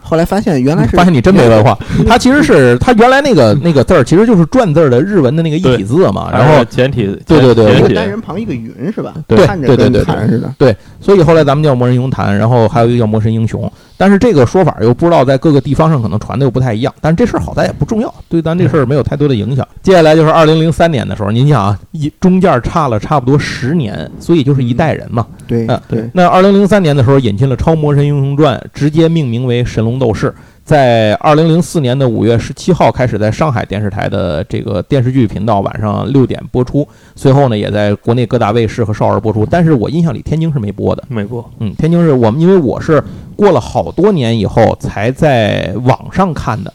[0.10, 1.78] 后来发现原来是 发现你真没文化。
[2.08, 6.30] 它其实是它原来那个那个字儿，其实就是篆字儿的日文的那个一体字嘛。
[6.32, 9.14] 然后简体，对对对一个单人旁一个云是吧？
[9.28, 10.52] 对对对对谈似的。
[10.58, 13.72] 对，所以后来咱们叫魔神英雄坛，然后还有一个叫魔神英雄。
[13.98, 16.94] 但是这个说法又不知道在各个地方上可能传的又不太一样。
[17.02, 19.68] 但是这事儿好在也不重要，对咱这事儿没有太多的影响。
[19.84, 25.28] 接下来就是二零零三年的时候，您想啊，一中间差了差不多十年，所以就是一代人嘛。
[25.46, 30.28] 对嗯对，那二零零三年的时候引进了《超魔神英雄传》，直接命名为《神龙斗士》。
[30.64, 39.44] 在二零零四年的五月十七号开始，在上海电视台的这个电视剧频道晚上六点播出，随后呢也在国内各大卫视和少儿播出。
[39.44, 43.04] 但是我印象里天津是没播的，没播，嗯，天津是我们因为我是
[43.36, 46.72] 过了好多年以后才在网上看的。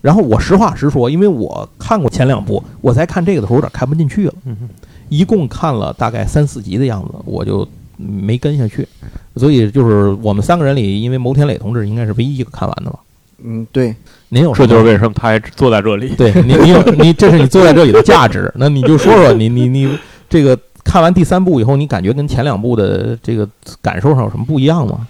[0.00, 4.68] 然后我实话实说，因为我看过前两部，我在看这个的时候有点看不进去了，嗯哼，
[5.08, 8.88] 一共看了大概三四集的样子，我就没跟下去。
[9.36, 12.98] 所以就是我们三个人里，因为牟天磊同志应该是唯一一个看完的吧？
[13.44, 13.94] 嗯，对，
[14.30, 16.14] 您有什么这就是为什么他还坐在这里。
[16.16, 18.50] 对你，你有 你，这是你坐在这里的价值。
[18.56, 23.46] 那你就说说你你你这个看完第三部以后，你感觉跟前两部的这个
[23.82, 25.06] 感受上有什么不一样吗？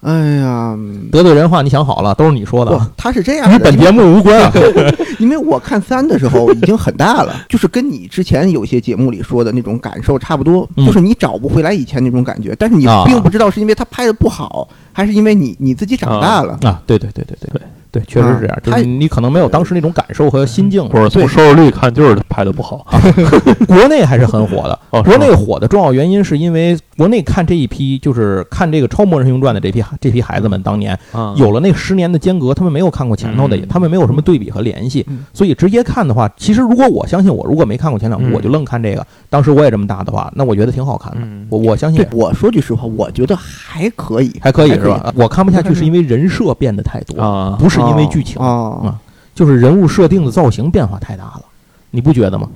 [0.00, 2.90] 哎呀，嗯得罪人话你想好了，都是你说的。
[2.96, 4.52] 他是这样的， 与本节目无关啊。
[5.18, 10.86] 因为我看三的时候已经很大了，就是跟你之前有些节目里说的那种感受差不多，嗯。
[10.86, 13.02] 就是你找不回来以前那种感觉，但是你啊。
[13.06, 16.56] 并不知道是因为他拍的不好，还是因为你你自己长大了。
[16.62, 20.86] 啊，对对对对对对对，确实是这样，就他是你可能没有当时那种感受和心境。
[20.88, 22.86] 或者从收视率看，就是拍的不好。
[23.66, 45.12] 国内还是很火的，哦， 国内火的重要原因是因为国内看这一批，就是看这个《超魔神英雄传》的这批这批孩子们，当年啊有了那十年的间隔，他们没有看过前头的，嗯他们没有什么对比和联系嗯，所以直接看的话，其实如果我相信我如果没看过前两部，嗯我就愣看这个，当时我也这么大的话，那我觉得挺好看的，嗯我我相信，我说句实话，我觉得还可以，还可以还是吧？
[45.16, 49.00] 我看不下去是因为人设变得太多，啊，不是因为剧情，哦啊
[49.34, 51.42] 就是人物设定的造型变化太大了，
[51.90, 52.48] 你不觉得吗？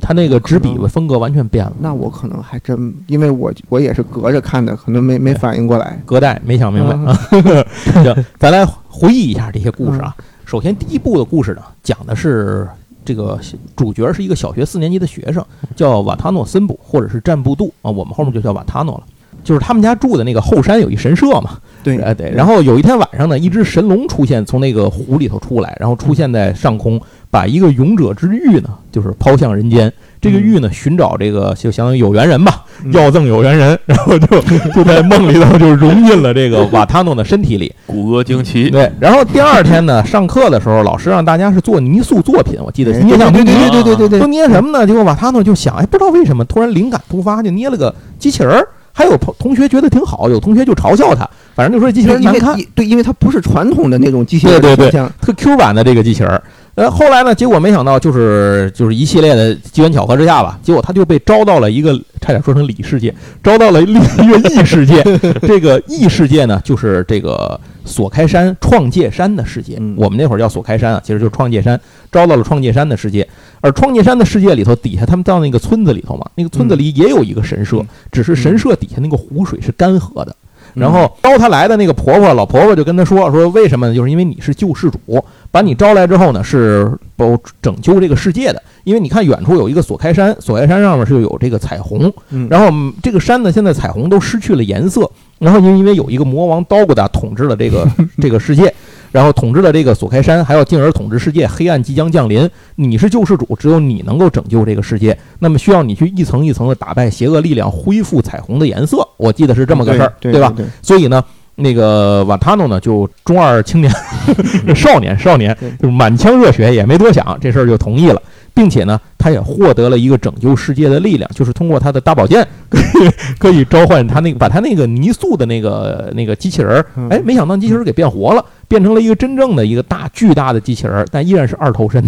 [0.00, 1.72] 他那个执笔的风格完全变了。
[1.78, 6.00] 那我可能还真，因为我我也是隔着看的，可能没没反应过来。
[6.04, 7.18] 隔代没想明白嗯啊。
[8.02, 10.16] 行， 咱来回忆一下这些故事啊。
[10.44, 12.68] 首先，第一部的故事呢，讲的是
[13.04, 13.38] 这个
[13.76, 15.44] 主角是一个小学四年级的学生，
[15.76, 19.04] 叫瓦塔诺森布，或者是占布杜啊，我们后面就叫瓦塔诺了。
[19.44, 22.30] 就是他们家住的那个后山有一神社嘛，对，哎对。
[22.30, 27.00] 然后有一天晚上呢，一只神龙出现，从那个湖里头出来，然后出现在上空，
[27.30, 29.92] 把一个勇者之玉呢，就是抛向人间。
[30.20, 34.40] 这个玉呢，寻找这个就相当于有缘人吧，嗯要赠有缘人，然后就
[34.72, 37.74] 就在梦里头就融进了这个瓦塔诺的身体里。
[37.86, 44.86] 骨骼惊奇，对，然后第二天呢，上课的时候，老师让大家是做泥塑作品，我记得哎捏橡皮泥对对对对对对都，捏什么呢？
[44.86, 48.68] 结果瓦塔诺就想，哎，不知道为什么突然灵感突发，就捏了个机器人儿。
[48.92, 56.42] 还有同同学觉得挺好，有同学就嘲笑他，反正就说这机器人因为难看，对，因为它不是传统的那种机器人对对对特 Q 版的这个机器人儿。
[56.74, 65.02] 呃，后来呢，结果没想到就是就是一系列的机缘巧合之下吧，结果他就被招到了一个差点说成里世界，招到了另一个异世界。
[65.42, 69.76] 这个异世界呢，就是这个锁开山、创界山的世界。
[69.80, 73.26] 嗯我们那会儿叫锁开山啊，其实就是创界山，招到了创界山的世界。
[73.60, 80.30] 而创界山的世界里头，底下他们到那个村子里头嘛，那个村子里也有一个神社，嗯只是神社底下那个湖水是干涸的。
[80.30, 80.36] 嗯
[80.74, 83.94] 然后招他来的那个婆婆，老婆婆就跟他说说为什么呢？
[83.94, 88.60] 就是因为你是救世主，把你招来之后呢，是不拯救这个世界的。
[88.84, 97.86] 因为你看远处有一个锁开山，锁开山上面是有这个彩虹，嗯然后嗯这个山呢，现在彩虹都失去了颜色，然后因为因为有一个魔王刀古达统治了这个
[98.20, 98.74] 这个世界，
[99.12, 102.50] 然后统治了这个锁开山，还要进而统治世界，黑暗即将降临。
[102.74, 109.06] 你是救世主，只有你能够拯救这个世界，那么需要你去一层一层的打败邪恶力量，恢复彩虹的颜色。
[109.16, 110.52] 我记得是这么个事儿，对吧？？
[110.56, 111.22] 对所以呢，
[111.54, 113.92] 那个瓦塔诺呢，就中二青年、
[114.74, 118.20] 少年、少年，就是满腔热血，也没多想，这事儿就同意了，
[118.54, 132.02] 并且呢，他也获得了一个拯救世界的力量，就是通过他的大宝剑， 可以可以召唤他那个把他那个泥塑的那个那个机器人哎，没想到机器人儿给变活了，变成了一个真正的一个大巨大的机器人儿，但依然是二头身。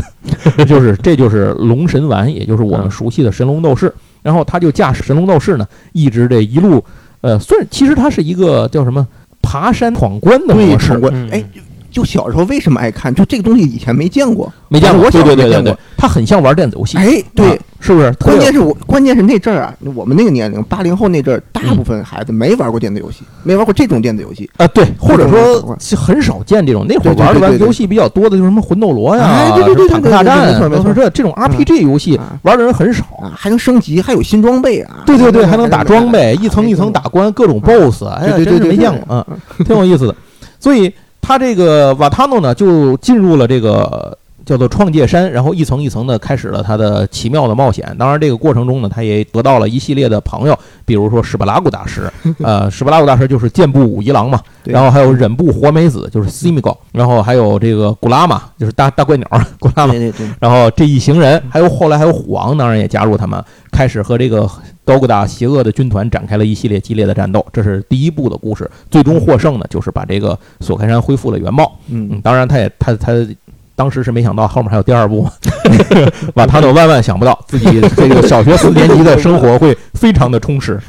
[0.57, 3.93] 的， 就是这就是龙神丸，也就是我们嗯熟悉的神龙斗士。
[4.23, 6.83] 然后他就驾驶神龙斗士呢，一直这一路，
[7.21, 9.07] 呃，虽然其实他是一个叫什么
[9.55, 11.45] 爬山闯关的，模式闯，关嗯。
[11.95, 13.15] 哎，就小时候为什么爱看？
[13.15, 18.13] 就这个东西以前没见过，没见过，我小对对对对对时候没见过，它很像玩电子游戏，哎，对啊，，是不是？
[18.15, 24.51] 关键是是我关键是那阵儿啊，我们那个年龄，八零后那阵儿，大部分孩子没玩过电子游戏，没玩过这种电子游戏。
[24.57, 26.85] 啊，对，或者说是很少见这种。
[26.89, 33.05] 那会儿玩的玩游戏比较多的就是什么魂斗罗呀哎，对对对对坦克大战，没错没错这这种 RPG 游戏啊玩的人很少。
[33.23, 35.03] 啊，还能升级，还有新装备啊！
[35.07, 40.15] 对对对，还能打装备，哎一层一层打关，各种 BOSS，哎呀，真对没见过嗯，挺有意思的。
[40.59, 40.93] 所以
[41.27, 47.95] 他这个瓦塔诺呢，就进入了这个叫做创界山，然后一层一层的开始了他的奇妙的冒险。
[47.99, 52.11] 当然，这个过程中呢，他也得到了一系列的朋友，比如说史巴拉古大师，
[52.43, 54.73] 呃，史巴拉古大师就是剑步五一郎嘛，对。
[54.73, 59.27] 然后还有忍部活美子，就是 Simigo，然后还有这个古拉玛，就是大大怪鸟
[59.59, 59.93] 古拉玛。
[59.93, 64.49] 对，对对，然后这一行人，还有后来还有虎王，当然也加入他们，开始和这个
[64.85, 67.45] Dogda 邪恶的军团展开了一系列激烈的战斗。
[67.53, 71.79] 这是第一部的故事，最终获胜呢，就是把这个索开山恢复了原貌。
[71.89, 73.13] 嗯，嗯，当然他也他他
[73.77, 75.29] 当时是没想到后面还有第二部，
[76.35, 80.81] 瓦塔诺万万想不到自己 这个小学四年级的生活会非常的充实。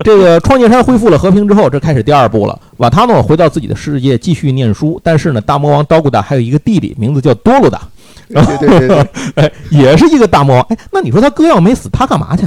[0.00, 2.58] 这个创界山恢复了和平之后，这开始第二部了。
[2.76, 7.80] 瓦塔诺回到自己的世界继续念书，但是呢，大魔王刀古达还有一个弟弟，名字叫多鲁达，
[8.28, 10.66] 对对对对，哎， 也是一个大魔王。
[10.68, 12.46] 哎，那你说他哥要没死，他干嘛去？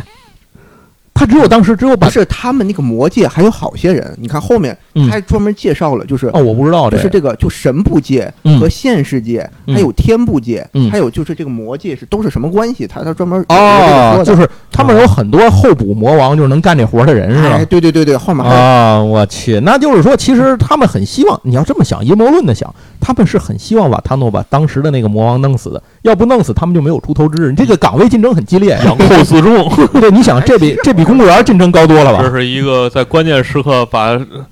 [1.12, 7.36] 他只有当时只有把不是他们那个魔界还有好些人，你看后面嗯他还专门介绍了，就是哦，我不知道这就是这个。
[7.36, 8.60] 就神部界嗯。
[8.60, 9.76] 和现世界，嗯。
[9.76, 12.88] 还有天部界嗯，还有就是这个魔界是都是什么关系？
[12.88, 17.66] 他他专门哦，就是他们有很多候补魔王，就是能干这活的人是吧哎，？
[17.66, 18.60] 对对对对，后面还有。
[18.60, 27.50] 啊，我去，那就是说，其实他们很希望，你要这么想，阴谋论的想，他们是很希望瓦塔诺把当时的那个魔王弄死的，要不弄死他们就没有出头之日。
[27.52, 32.22] 你这个岗位竞争很激烈呀，养寇自重，对，你想这比 这比公务员竞争高多了吧？
[32.24, 34.46] 这是一个在关键时刻把呃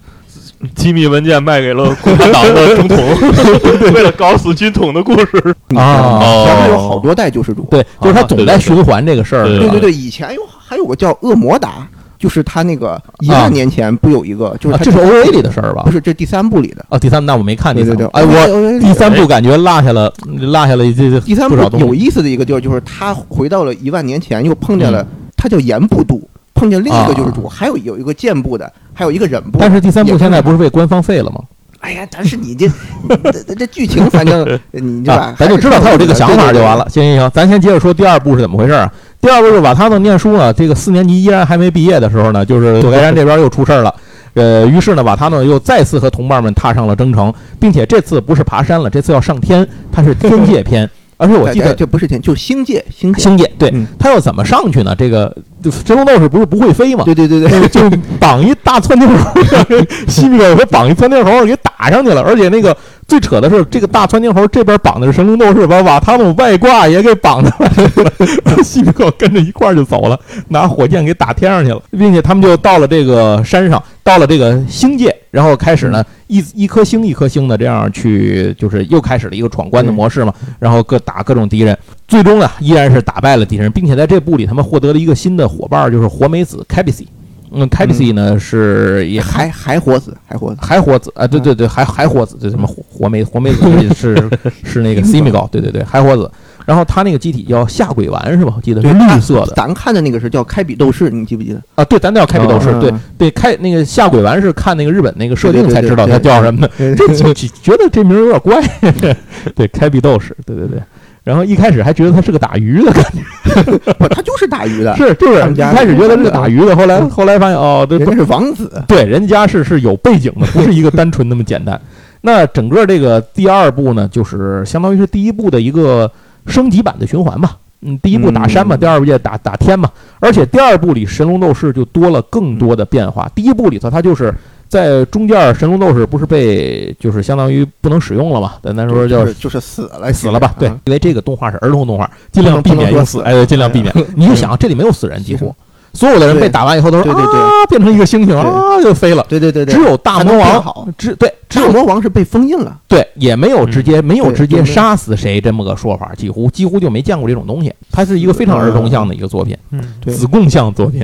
[0.75, 2.97] 机密文件卖给了共产党的总统，
[3.93, 5.55] 为了搞死军统的故事。
[5.75, 7.67] 啊前面有哦好多代救世主。
[7.69, 15.91] 对，就是他总在循环这个事儿，对对对对，以前有还有个叫恶魔达，就是他那个一啊万年前不有一个，就是啊这是 O A 里的事儿吧不？
[15.91, 16.85] 是这第三部里的。
[16.89, 25.07] 啊，第三那我没看第对对对，三部，哎，我我第三部感觉落下了，落下了这这第三部有意思的一个地儿，就是他回到了一万年前，又碰见了嗯
[25.39, 29.59] 他叫盐部度，碰见另一个救世啊主，还有有一个剑部的，还有一个忍部。
[29.59, 31.41] 但是第三部现在不是被官方废了吗？
[31.79, 32.67] 哎呀，但是你这
[33.31, 36.87] 这这这剧情，反正 你对吧啊？，咱就知道他有这个想法就完了。。
[36.89, 38.91] 行行行，咱先接着说第二部是怎么回事啊？
[39.21, 43.93] 第二部是瓦塔诺念书呢，这个四年级依然还没毕业的时候呢，就是 索盖山这边又出事儿了。
[44.33, 50.89] 呃，于是呢，瓦塔诺又再次和同伴们踏上了征程，并且这次不是爬山了，这次要上天，它是天界篇。
[51.17, 53.21] 而且我记得这不是天，就是星界，星界。
[53.21, 54.95] 星界，对嗯他要怎么上去呢？
[54.95, 57.03] 这个就神龙斗士不是不会飞吗？
[57.03, 57.81] 对对对对， 就
[58.19, 59.31] 绑一大窜天猴，
[60.07, 62.75] 西米尔给绑一窜天猴给打上去了，而且那个
[63.07, 67.67] 最扯的是，这个大窜天猴这边绑的是神龙斗士，把瓦塔努外挂也给绑上来
[68.03, 68.11] 了，
[68.61, 81.77] 西皮克跟着一块儿就走了，拿火箭给打天上去了，并且他们就到了这个山上，到了这个星界，然后开始呢一一颗星一颗星的这样去，就是又开始了一个闯关的模式嘛，然后各打各种敌人，
[82.09, 87.07] 最终呢依然是打败了敌人，并且在这部里他们获得了一个新的伙伴，就是活美子 k a b i s i
[87.51, 90.57] 嗯 i s i 呢是也还还活子，还活子。
[90.61, 94.29] 还活子啊，对对对，还还活子，这什么火火美火美子是
[94.63, 96.29] 是那个 Simigo，对对对，还活子。
[96.65, 98.53] 然后他那个机体叫下鬼丸是吧？
[98.57, 101.61] 我记得是绿色的咱看的那个是叫开比斗士，你记不记得？
[101.75, 108.61] 啊，对，咱叫开比斗士，嗯对对，开那个下鬼丸是看那个日本那个设定才知道它叫什么的，这就就觉得这名儿有点怪，
[109.55, 110.81] 对，开比斗士，对对对。
[111.27, 113.61] 然后一开始还觉得他是个打鱼的感觉，
[113.99, 118.81] 不，他就是打鱼的，是就是一开始觉得是个打鱼的，后来嗯后来发现哦，对人家是王子。
[118.87, 121.77] 对，人家是是有背景的，不是一个单纯那么简单。
[122.21, 126.09] 那整个这个第二部呢，就是相当于是第一部的一个
[126.45, 127.57] 升级版的循环吧。
[127.81, 129.91] 嗯，第一部打山嘛，嗯第二部就打打天嘛。
[130.21, 133.29] 而且第二部里神龙斗士就多了更多的变化。
[133.35, 134.33] 第一部里头，它就是
[134.69, 138.55] 在中间，神龙斗士不是被就是相当于不能使用了嘛？
[138.61, 140.53] 咱咱说叫就是就是死了，死了吧？
[140.59, 143.93] 对啊，因为这个动画是儿童动画，尽量避免用死，哎，对尽量避免。
[144.15, 145.55] 你就想，这里没有死人，几乎
[145.97, 147.39] 所有的人被打完以后都是对对对。
[147.39, 148.35] 啊，变成一个猩猩对。
[148.35, 149.25] 啊，就飞了。
[149.27, 152.77] 对对对对，只有大魔王好，只对只有魔王是被封印了。
[152.87, 157.73] 对，也没有直接没有直接杀死谁这么个说法，几乎几乎就没见过这种东西。
[157.91, 161.03] 它是一个非常儿童向的一个作品，嗯，子贡向作品。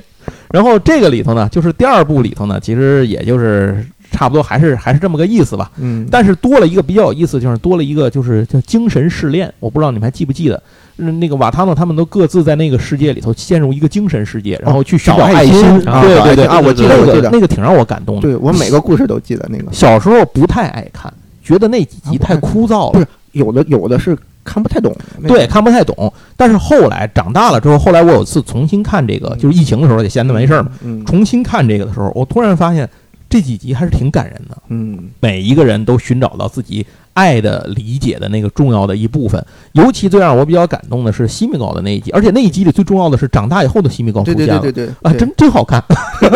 [0.52, 5.70] 然后这个里头呢，就是第二部里头呢，其实也就是差不多还是还是这么个意思吧。
[5.78, 9.54] 嗯，但是多了一个比较有意思，就是多了一个就是叫精神试炼。
[9.60, 10.62] 我不知道你们还记不记得，
[10.98, 15.62] 嗯，那个瓦塔诺他们都各自在那个世界里头陷入一个精神世界，然后去寻找找爱心。
[15.82, 18.22] 对对对啊，我记得那个我记得，那个挺让我感动的。
[18.22, 19.74] 对我每个故事都记得那个。
[19.74, 21.12] 小时候不太爱看，
[21.44, 24.96] 觉得那几集太枯燥了不是，有的有的是看不太懂。
[25.28, 26.14] 对，，看不太懂。
[26.38, 32.88] 但是后来长大了之后，后来我有次重新看这个，就是疫情的时候也闲得没事儿嘛，嗯重新看这个的时候，我突然发现
[33.34, 34.56] 这几集还是挺感人的。
[34.68, 39.44] 嗯，每一个人都寻找到自己爱的理解的那个重要的一部分。
[39.72, 45.84] 尤其最让我比较感动的是西米高的那一集，而且那一集里最重要的是长大以后的西米高出对现了对对对对啊，真真好看。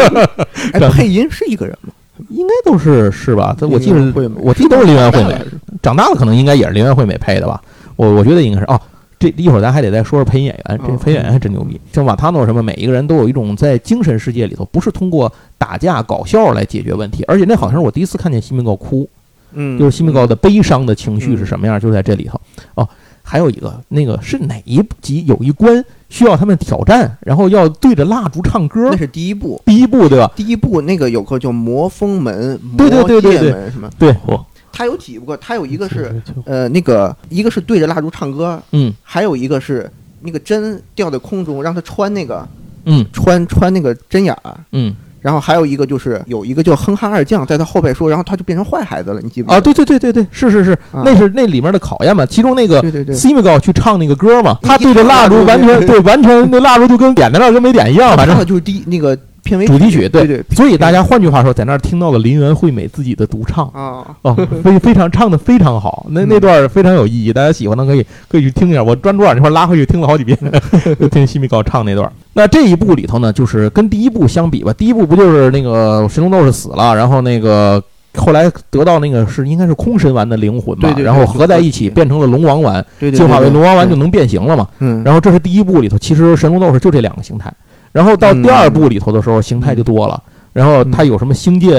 [0.73, 1.93] 哎，配音是一个人吗？
[2.29, 3.55] 应该都是是吧？
[3.60, 5.39] 这我记得我记得都是林原惠美，
[5.83, 7.62] 长大了可能应该也是林原惠美配的吧？
[7.95, 8.81] 我我觉得应该是哦。
[9.19, 11.80] 这一会儿咱还得再说说配音演员，这哦配音演员还真牛逼。
[11.91, 19.10] 像瓦塔诺什么，每一个人都有一种在精神世界里头，不是通过打架搞笑来解决问题，而且那好像是我第一次看见西米高哭，
[19.53, 22.39] 嗯，就是西米高的悲伤的情绪是什么样，就在这里头。
[22.75, 22.88] 哦，
[23.23, 30.32] 还有一个那个是哪一集有一关需要他们挑战，然后要对着蜡烛唱歌那，是第一部，第一部对吧？
[30.36, 34.39] 第一部那个有个叫魔封门、对对对对对魔界门什么，对，嚯
[34.78, 38.94] 它有几个，他有一个是呃那个一个是对着蜡烛唱歌，嗯。
[39.02, 39.90] 还有一个是
[40.22, 42.48] 那个针掉在空中，让他穿那个
[42.86, 43.04] 嗯。
[43.12, 44.56] 穿穿那个针眼儿。
[44.72, 44.96] 嗯。
[45.20, 49.58] 然后还有一个就是有一个叫哼哈二将在他后边说，然后他就变成坏孩子了，你记不记得？
[49.58, 51.02] 啊，对对对对对，是是是，啊。
[51.04, 52.24] 那是那里面的考验嘛。
[52.24, 58.38] 其中那个对对对，西米高去唱那个歌嘛，他对着蜡烛完全对，完全那蜡烛就跟点在那儿跟没点一样，反正。
[58.38, 63.65] 他就是第一那个片尾主题曲对对所以大家换句话说，在那儿听到了林原惠美自己的独唱。
[63.69, 68.83] 啊，哦，非非常唱的非常好，那那嗯段非常有意义，大家喜欢的可以可以去听一下。
[68.83, 70.38] 我专注把这块拉回去听了好几遍，
[70.99, 72.12] 就听西米高唱那段。
[72.33, 77.81] 那这一部里头呢，就是跟第一部相比吧，第一部不就是那个神龙斗士死了，然后那个
[78.15, 84.67] 后来得到那个是应该是空神丸的灵魂吧，对对对然后合在一起变成了龙王丸，进化为对龙王丸就，能变形了嘛。
[84.79, 87.51] 嗯，然后这是第一部里头，其实神龙斗士就这两个形态。
[87.91, 90.21] 然后到第二部里头的时候，形态就多了。
[90.54, 91.78] 然后它有什么星界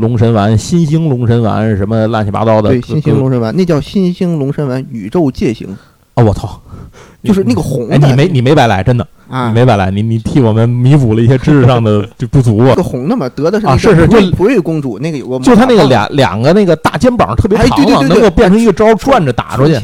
[0.00, 2.70] 龙神丸、新星龙神丸，什么乱七八糟的。
[2.70, 5.68] 对新星龙神丸，那叫新星龙神丸宇宙界形，
[6.14, 6.60] 哦，我操！
[7.22, 9.48] 就是那个红哎，的，你没你没白来，真的，啊。
[9.48, 12.66] 你，没白来，你你替我们弥补了一些知识上的 就不足啊。
[12.68, 12.74] 那。
[12.76, 18.08] 个红的嘛，得的是啊是是就普瑞公主那个有个就他那个马俩两个那个大肩膀特别哎长了，对对对对。
[18.08, 19.74] 能够变成一个招转着打出去。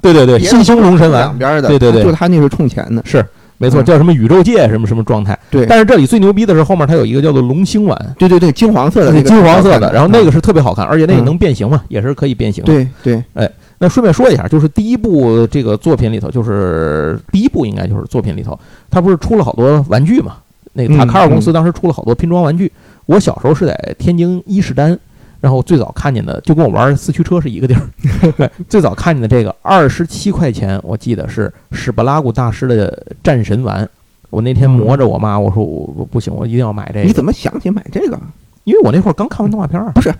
[0.00, 1.20] 对对对，新星龙神丸。
[1.22, 2.02] 两边的，对对对。
[2.02, 3.24] 就他那是冲钱的，是
[3.58, 5.38] 没错，嗯叫什么宇宙界什么什么状态。
[5.50, 12.88] 对但是这里最牛逼的是后面它有一个叫做龙星丸，对对对，金黄色的那个金黄色的，然后那个是特别好看，而且那个嗯能变形嘛，也是可以变形对。
[13.02, 18.58] 对哎，那顺便说一下，就是第一部这个作品里头，就是第一部应该就是作品里头，
[18.90, 20.36] 它不是出了好多玩具嘛？
[20.74, 22.70] 那个塔卡尔公司当时出了好多拼装玩具。
[23.06, 24.96] 我小时候是在天津伊势丹，
[25.40, 28.50] 然后最早看见的就跟我玩四驱车是一个地儿。
[28.68, 33.88] 最早看见的这个二十七块钱，我记得是史巴拉古大师的战神丸。
[34.30, 37.06] 我那天磨着我妈，我说我我不行，我一定要买这个。
[37.06, 38.18] 你怎么想起买这个？
[38.64, 40.14] 因为我那会儿刚看完动画片儿，不是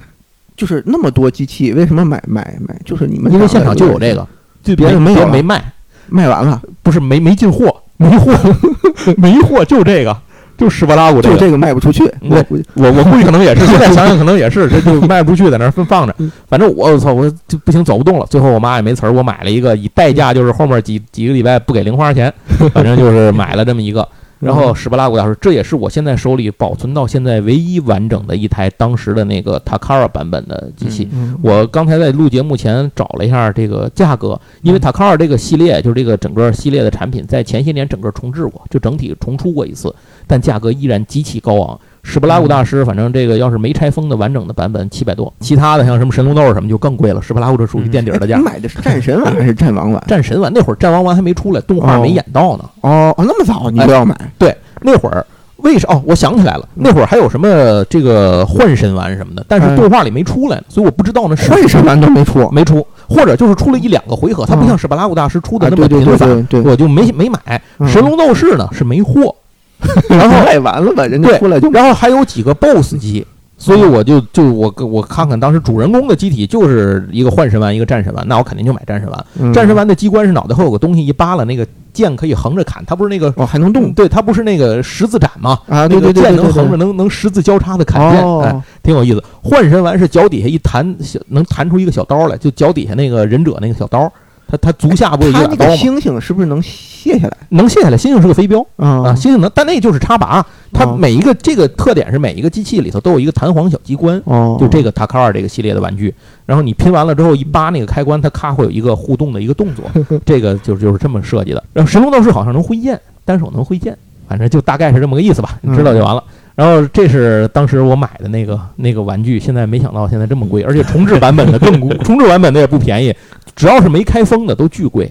[0.57, 2.74] 就是那么多机器，为什么买买买？
[2.85, 4.26] 就是你们因为现场就有这个，
[4.62, 5.62] 就别人没有没卖。
[6.11, 8.33] 卖完了，不是没没进货，没货，
[9.18, 10.16] 没货，就这个，
[10.59, 11.35] 就史巴拉古这个。
[11.37, 12.05] 就这个卖不出去。
[12.29, 16.31] 我估计我我估计可能也是， 现在想想可能也是， 这就卖不出去，在那儿分放着嗯。
[16.49, 18.27] 反正我操，我就不行，走不动了。
[18.29, 22.31] 最后我妈也没词儿，我买了一个，以代价就是后面几几个礼拜不给零花钱，
[22.75, 24.07] 反正就是买了这么一个。
[24.40, 31.09] 然后史巴拉古大师，这也是我现在手里保存到现在唯一完整的一台当时的那个 Takara 版本的机器。
[31.12, 39.94] 嗯我刚才在录节目前找了一下这个价格，因为 Takara 这个系列就是这个整个系列的产品，在前些年整个重置过，就整体重出过一次，
[40.27, 41.81] 但价格依然极其高昂。
[42.11, 47.21] 史巴拉古大师，反正这个要是没拆封的完整的版本七百多，其他的像什么神龙斗什么就更贵了。
[47.21, 48.44] 史巴拉古这属于垫底儿的价哎你。
[48.49, 50.03] 买的是战神丸还是战王丸？
[50.09, 52.64] 战神丸那会儿战王丸还没出来，动画没演到呢。
[52.81, 54.16] 哦哦，那么早你就要买？
[54.38, 55.25] 对那会儿
[55.59, 55.87] 为啥？
[55.92, 67.38] 哦，我想起来了，那会儿还有什么这个幻神丸什么的，但是嗯动画里没出来，所以我不知道呢是幻神丸都没出，没出，或者就是出了一两个回合，它不像史巴拉古大师出的啊那么频繁，我就没没买。
[67.81, 69.35] 嗯神龙斗士呢是没货，
[70.09, 73.25] 然后卖完了吧，人家出来就然后还有几个 BOSS 机，
[73.57, 79.27] 所以我就就我我看看当时主人公的机体就是一个幻神丸，一个战神丸，那我肯定就买战神丸。
[79.41, 83.33] 嗯战神丸的机关是脑袋后有个东西一扒拉，那个剑可以横着砍，它不是那个。
[83.37, 85.59] 哦还能动对，它不是那个十字斩吗？
[85.68, 89.22] 啊，那对对对对对个剑能横着，能能十字交叉的砍剑，哎，哦，挺有意思。
[89.43, 94.12] 幻神丸是脚底下一弹，小能弹出一个小刀来，就脚底下那个忍者那个小刀，
[94.51, 95.76] 它它足下不是有他那个一把刀吗？
[95.76, 97.96] 星星是不是能卸下来能卸下来。
[97.99, 99.14] 星星是个飞镖啊，啊？
[99.14, 100.44] 星星能，但那就是插拔。
[100.72, 106.14] 它哦每一个这个特点是每一个机器里头都有一个弹簧小机关，哦，就这个塔卡尔这个系列的玩具。
[106.46, 109.84] 然后你拼完了之后一扒那个开关，它咔会有一个互动的一个动作，
[110.24, 111.62] 这个就就是这么设计的。
[111.72, 113.96] 然后神龙斗士好像能挥剑，单手能挥剑，
[114.26, 116.24] 反正就大概是这么个意思吧，你知道就完了。
[116.59, 123.14] 然后这是当时我买的那个那个玩具，现在没想到现在这么贵，而且重置版本的更贵， 重置版本的也不便宜，
[123.54, 125.09] 只要是没开封的都巨贵。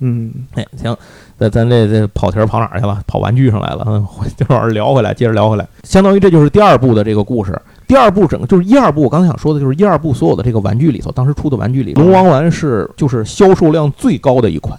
[0.00, 0.96] 嗯哎，行，
[1.38, 3.00] 那咱这这跑题儿跑哪儿去了？
[3.06, 3.84] 跑玩具上来了。
[3.86, 4.04] 嗯，
[4.36, 5.64] 这会儿聊回来，接着聊回来。
[5.84, 7.56] 相当于这就是第二部的这个故事。
[7.86, 14.76] 第二部整个就是一二部，我刚才想说的就是一二部所有的这个玩具里头，当时出的玩具里，龙王丸是就是销售量最高的一款。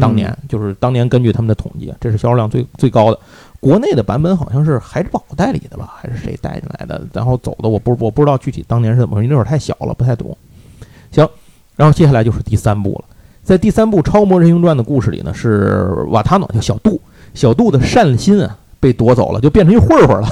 [0.00, 3.18] 当年就是当年根据他们的统计，这是销售量最最高的。
[3.62, 7.00] 国内的版本好像是海之宝代理的吧，还是谁带进来的？
[7.12, 10.36] 然后走的我不我不知道具体当年是怎么回事，那会儿太小了，不太懂。
[11.12, 11.24] 行，
[11.76, 13.04] 然后接下来就是第三部了。
[13.44, 17.00] 在第三部《超模人形传》的故事里呢，是瓦塔诺叫小杜，
[17.34, 20.28] 小杜的善心啊被夺走了，就变成一混混了。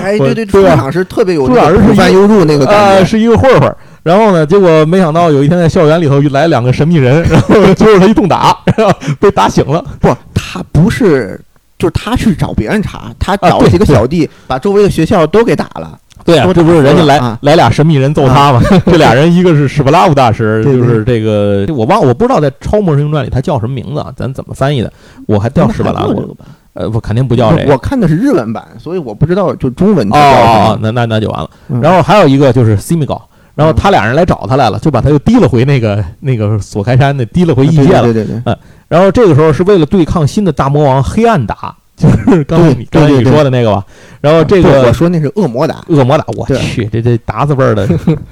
[0.00, 3.76] 哎，对对，对吧出场是特别有出场是那个翻优入那个啊，觉，是一个混混。
[4.02, 9.84] 然后呢，结果没想到有一天在校园里头来两个神秘人，然后揪着他一顿打，然后被打醒了。
[10.00, 11.38] 不，他不是，
[11.82, 15.98] 就是他去找别人查，他找几个小弟，把周围的学校都给打了。
[16.24, 18.60] 对啊，这不是人家来、啊来俩神秘人揍他吗？
[18.86, 24.12] 这俩人一个是史巴拉夫大师，就是这个我忘我不知道在《超魔神传》里他叫什么名字啊？
[24.16, 24.92] 咱怎么翻译的？
[25.26, 26.36] 我还叫史巴拉夫，
[26.74, 27.72] 呃，不肯定不叫这个。
[27.72, 31.50] 我看的是日文版，所以我不知道就中文哦叫什哦么哦，那那那就完了。
[31.70, 33.20] 嗯然后还有一个就是 Simigo，
[33.56, 38.02] 然后他俩人来找他来了，就把他又提了回那个那个锁开山那提了回异界了。
[38.02, 38.56] 对对对对，
[38.92, 43.82] 然后这个时候是为了对抗新的大魔王黑暗达， 就是刚才你刚才你说的那个吧。
[44.20, 47.86] 然后这个我说那是恶魔打，恶魔打，我去，这这达子味儿的。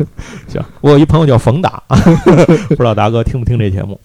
[0.47, 1.83] 行，我有一朋友叫冯达，
[2.69, 3.99] 不知道达哥听不听这节目？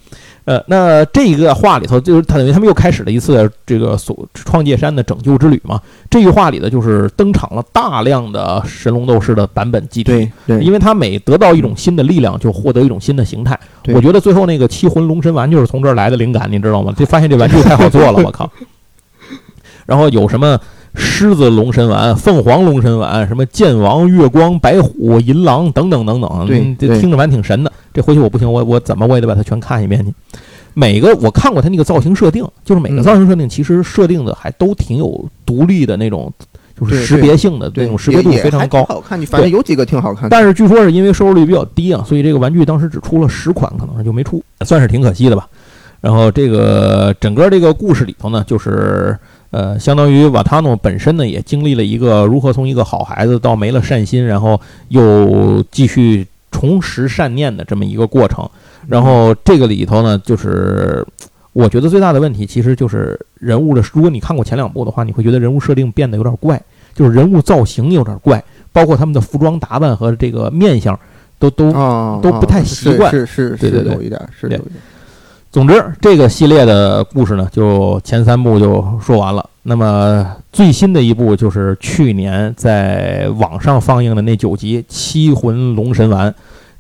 [0.46, 5.82] 呃，那这个话里头就是他等于他们又开始了一次这个所创界山的拯救之旅嘛。
[6.10, 13.60] 这句话里的就是登场了大量的神龙斗士的版本机体，对对，因为他每得到一种新的力量，就获得一种新的形态。
[13.88, 16.94] 我觉得最后那个七魂龙神丸就是从这儿来的灵感，你知道吗？
[16.96, 18.50] 就发现这玩具太好做了，我靠！
[19.88, 20.60] 然后有什么
[20.96, 27.72] 狮子龙神丸、凤凰龙神丸、什么剑王、月光、白虎、银狼等等等等，对听着蛮挺神的。
[27.94, 30.14] 这回去我不行，我我怎么我也得把它全看一遍去。
[30.74, 36.32] 每个我看过它那个造型设定，就是每个嗯造型设定其实设定的还都挺有独立的那种，
[36.78, 38.84] 就是识别性的对那种识别度非常高。
[38.84, 40.30] 好看，你反正有几个挺好看的。
[40.30, 45.48] 但是据说是因为收视率比较低啊，所以这个玩具当时只出了十款，可能是就没出，算是挺可惜的吧。
[46.02, 49.18] 然后这个整个这个故事里头呢，就是
[49.52, 58.48] 呃，相当于瓦塔诺本身呢也经历了一个如何从一个好孩子到没了善心，然后又继续重拾善念的这么一个过程。
[58.88, 61.06] 然后这个里头呢，就是
[61.54, 66.62] 我觉得最大的问题其实就是人物的，如果你看过前两部的话，你会觉得人物设定变得有点怪，
[66.94, 71.00] 就是人物造型有点怪，包括他们的服装打扮和这个面相
[71.40, 74.72] 都都啊，都不太习惯是是是对对对是有一点，是有一点。
[75.56, 79.50] 总之，这个系列的故事呢，就前三部就说完了。
[79.64, 86.30] 那么最新的一部就是去年在网上放映的那九集《七魂龙神丸》。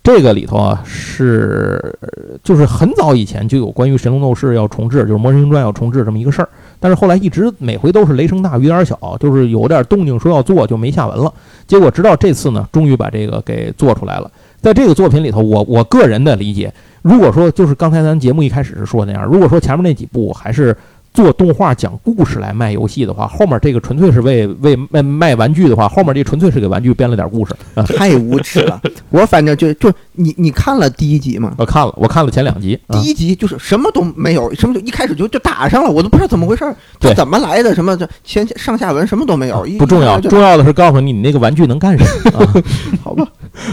[0.03, 1.97] 这个里头啊，是
[2.43, 6.49] 就是很早以前就有关于神龙斗士要重置，就是《魔神行传》要重置这么一个事儿。
[6.77, 11.33] 但是后来一直每回都是雷声大雨点小，就是有点动静说要做就没下文了。
[11.65, 14.29] 结果直到这次呢，终于把这个给做出来了。
[14.65, 20.75] 在这个作品里头，我我个人的理解，如果说就是刚才咱节目一开始是说那样，如果说前面那几部还是
[21.15, 27.83] 做动画讲故事来卖游戏的话，后面这个纯粹是为为卖卖玩具的话，后面这纯粹是给玩具编了点故事啊。
[27.95, 28.81] 太无耻了！
[29.09, 31.53] 我反正就就你你看了第一集吗？
[31.57, 37.73] 我看了，我看了前两集，啊第一集就是什么都没有，什么就一开始就就打上了，我都不知道怎么回事儿，这怎么来的？
[37.73, 42.53] 什么就前上下文什么都没有，一不重要，重要的是告诉你你那个玩具能干什么啊。
[43.03, 43.27] 好吧？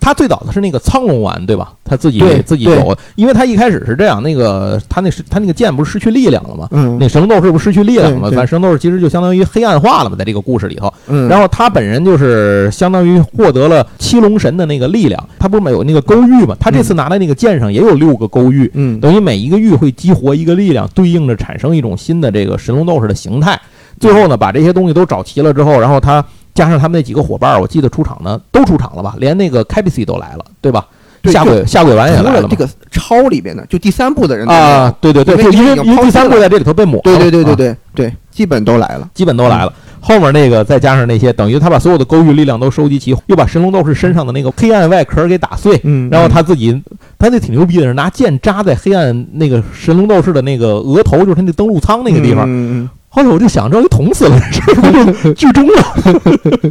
[0.00, 1.72] 他最早的是那个苍龙丸，对吧？
[1.84, 6.59] 他自己自己有，因为他一开始是这样，那个他那是他那个剑不是失去力量了吗？
[6.70, 8.28] 嗯那神龙斗士不是失去力量了吗？
[8.28, 10.92] 对对反正神龙斗士其实就相当于黑暗化了嘛，在这个故事里头。
[11.08, 16.56] 嗯，然后他本人就是相当于获得了七龙神的那个力量，他不是有那个勾玉嘛？
[16.58, 23.60] 他这次拿的那个剑上也有六个勾玉，嗯等于每一个玉会激活一个力量，对应着产生一种新的这个神龙斗士的形态。
[23.98, 29.14] 最后呢，把这些东西都找齐了之后，然后他加上他们那几个伙伴，我记得出场呢都出场了吧？
[29.18, 30.86] 连那个 k a b i c 都来了，对吧？
[31.22, 39.08] 对下鬼下鬼丸也来了这个超里边的，就第三部的人啊，，对对对，因为就因为第三部在这里头被抹了对，对对对啊对对，基本都来了。
[39.14, 39.72] 基本都来了。
[40.02, 46.82] 后面那个再加上那些，等于他把所有的勾玉力量都收集齐，又把神龙斗士身上的那个黑暗外壳给打碎，嗯然后他自己，
[47.18, 52.46] 他那挺牛逼的，是拿剑扎在黑暗那个神龙斗士的那个额头，就是他那登陆舱那个地方。
[52.46, 55.82] 嗯嗯后来我就想，这给捅死了，是不是剧终了？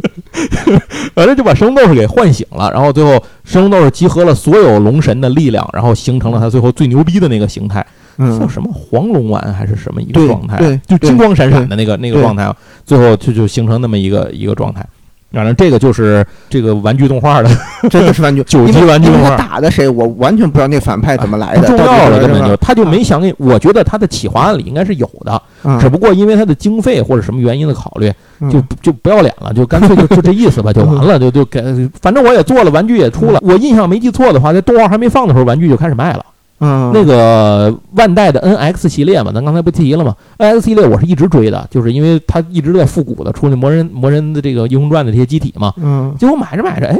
[1.14, 7.86] 反正就把神龙斗士给唤醒了，然后最后神龙斗士集合了所有龙神的力量，然后形成了他最后最牛逼的那个形态。
[8.22, 14.86] 嗯叫什么黄龙丸还是什么一个状态，对就金光闪闪的那个那个状态啊，最后就就形成那么一个一个状态。
[15.32, 17.48] 反正这个就是这个玩具动画的
[17.88, 23.34] 真的是玩具 九级玩具动画他打的谁，我完全不知道那反派怎么来的，不重要了，根本就他就没想给。
[23.38, 31.62] 我觉得他的企划案里应该是有的，嗯只不过因为他的经费或者什么原因的考虑，嗯就就不要脸了，就干脆就就这意思吧，就完了， 就就给，
[32.02, 33.38] 反正我也做了，玩具也出了。
[33.42, 36.24] 我印象没记错的话，在动画还没放的时候，玩具就开始卖了。
[36.60, 45.72] 嗯，那个万代的 NX 系列嘛，咱刚才不提了吗？NX 系列我是一直追的，就是因为它一直在复古的出那魔人魔人的这个英雄传的这些机体嘛。
[45.78, 46.98] 嗯，结果买着买着，哎，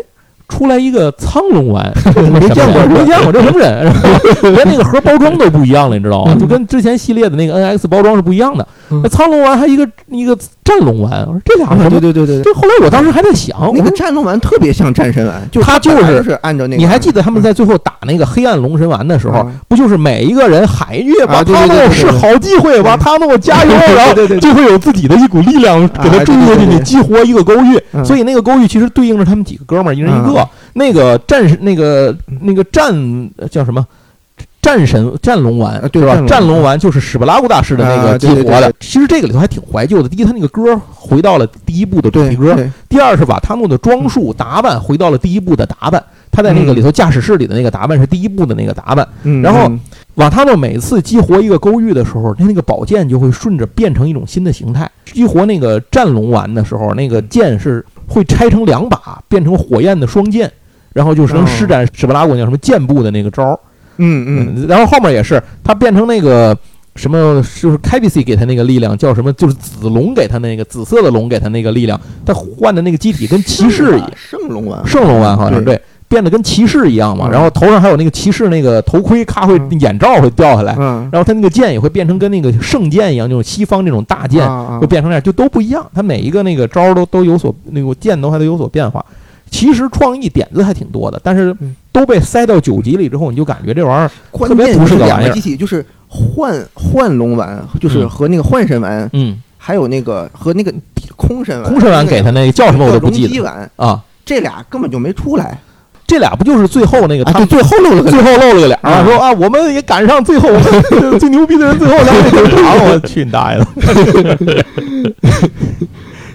[0.51, 1.91] 出来一个苍龙丸，
[2.33, 3.33] 没见过没见过。
[3.33, 3.91] 这什么人，
[4.55, 6.33] 连那个盒包装都不一样了，你知道吗？
[6.35, 8.67] 嗯就跟之前系列的那个 NX 包装是不一样的。
[8.91, 9.01] 嗯。
[9.03, 11.91] 那苍龙丸还一个一个战龙丸，我说这俩是什么？
[11.91, 19.53] 对对对对对，这后来我当时还在想，那个战龙丸特别像战神丸，就它就是是按照那个，你还记得他们在最后打那个黑暗龙神丸的时候，嗯。
[19.69, 27.79] 不就是每一个人喊一句“瓦啊对塔诺是好机会，瓦塔诺加油”，然后就会有自己的一股力量给他啊注入进去，激活一个勾玉。
[27.93, 28.05] 嗯。
[28.05, 30.40] 所以那个勾玉其实对应着他们几个哥们儿，一人一个。
[30.75, 32.93] 那个战士，那个那个战
[33.37, 33.87] 呃叫什么？
[34.63, 36.23] 战神战龙丸啊对吧？
[36.29, 38.71] 战龙丸就是史布拉古大师的那个啊激活的。
[38.79, 40.09] 其实这个里头还挺怀旧的。
[40.09, 46.05] 第一，他那个歌回到了第一部的主对题歌；对第二是瓦塔诺的装束打扮回到了第一部的打扮。
[46.31, 49.09] 他在那个里头驾驶室里的那个打扮是第一部的那个打扮。
[49.23, 49.81] 嗯，然后嗯
[50.17, 54.89] 瓦塔诺每次激活一个勾玉的时候，他那个宝剑就会顺着变成一种新的形态。
[55.07, 60.53] 激活那个战龙丸的时候，那个剑是会拆成两把，变成火焰的双剑，
[60.93, 63.59] 然后就是能施展史巴拉古叫什么箭步的那个招儿。
[63.99, 66.57] 嗯嗯嗯，然后后面也是他变成那个
[66.97, 75.83] 什么，就是开比西给他那个力量叫什么，就是紫龙给他那个紫色的龙给他那个力量，他换的那个机体跟骑士一样，圣龙丸，圣龙丸好像是对对。
[76.09, 85.89] 变得跟骑士一样嘛，嗯然后头上还有那个骑士那个头盔，咔会嗯眼罩会掉下来，嗯，然后他那个剑也会变成跟那个圣剑一样，就是西方那种大剑啊会变成那样，就都不一样。
[85.95, 89.05] 他每一个那个招儿都都有所那个剑都还都有所变化。
[89.51, 91.75] 其实创意点子还挺多的，但是嗯。
[91.93, 94.09] 都被塞到九级里之后，你就感觉这玩意儿
[94.47, 95.33] 特别不是不个玩意儿。
[95.33, 98.09] 机体，就是幻幻龙丸，就是嗯。
[98.09, 100.73] 和那个幻神丸，嗯，还有那个和那个
[101.17, 104.01] 空神丸，空神丸给他那个叫什么我都不记得啊。
[104.25, 105.59] 这俩根本就没出来。
[106.07, 107.33] 这俩不就是最后那个啊！
[107.33, 110.49] 他对，最后露了个最后露了个脸说啊，我们也赶上最后
[111.19, 112.31] 最牛逼的人最后来了。
[112.31, 113.67] 登 场，我去你大爷的！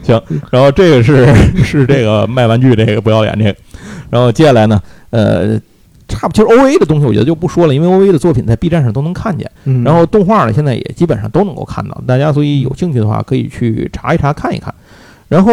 [0.05, 1.25] 行，然后这个是
[1.63, 3.55] 是这个卖玩具这个不要脸这个，
[4.09, 5.59] 然后接下来呢，呃，
[6.07, 14.73] 差不其实 O A 的东西我觉得就不说了，因为 O A 的作品在 B 站上都能看见，嗯然后动画呢现在也基本上都能够看到，大家所以有兴趣的话可以去查一查看一看。
[15.27, 15.51] 然后，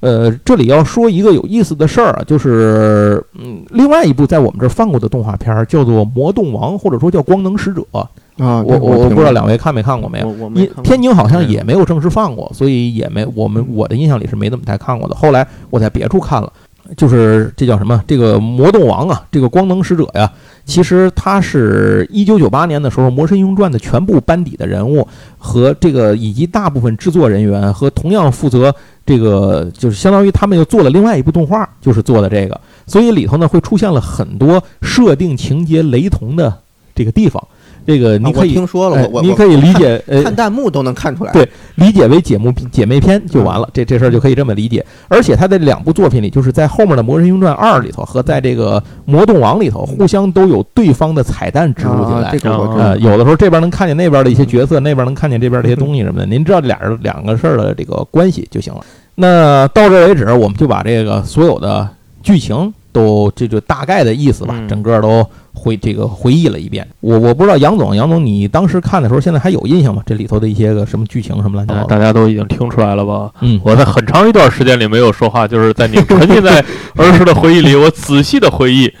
[0.00, 7.82] 呃，这里要说一个有意思的事儿啊，就是，嗯，另外一部在我们这儿放过的动画片儿叫做《魔动王》，或者说叫《光能使者》。
[7.98, 10.30] 啊，我我我不知道两位位看没看过没有？
[10.54, 15.14] 因天津好像也没有正式放过，所以也没我们我的印象里是没怎么太看过的。
[15.14, 16.50] 后来我在别处看了，
[16.96, 18.02] 就是这叫什么？
[18.06, 20.30] 这个魔动王啊，这个光能使者呀，
[20.64, 25.06] 其实他是一九九八年的时候《魔神英雄传》的全部班底的人物
[25.38, 28.74] 和这个以及大部分制作人员和同样负责
[29.06, 36.58] 这个，就是相当于他们又做了另外一部动画，就是做的这个，所以里头呢会出现了很多设定情节雷同的
[36.94, 37.46] 这个地方。
[37.90, 41.32] 这个你可以，听说了，哎我我你可以理解，呃，看弹幕都能看出来。
[41.32, 44.84] 对理解为姐目姐妹篇就完了，这这事儿就可以这么理解。
[45.08, 52.38] 而且他在两部作品里，就是在后面的《魔神英雄传二》里头和在这个《魔动王》里头，互相都有对方的彩蛋植入进来啊这。
[52.38, 56.26] 个我知道呃，有的时候这边能看见那边的一些角色，那边能看见这边的一些东西什么的。
[56.26, 58.80] 您知道这俩人两个事儿的这个关系就行了。
[59.16, 61.88] 那到这儿为止，我们就把这个所有的
[62.22, 66.86] 剧情都这就大概的意思吧，嗯整个都回这个回忆了一遍。
[67.00, 70.02] 我我不知道杨总，杨总你当时看的时候，现在还有印象吗？
[70.06, 71.86] 这里头的一些个什么剧情什么乱七八糟？
[71.86, 73.30] 大家都已经听出来了吧？
[73.40, 76.64] 嗯，我在很长一段时间里没有说话，就是在你沉浸在
[76.96, 78.92] 儿时的回忆里，我仔细的回忆，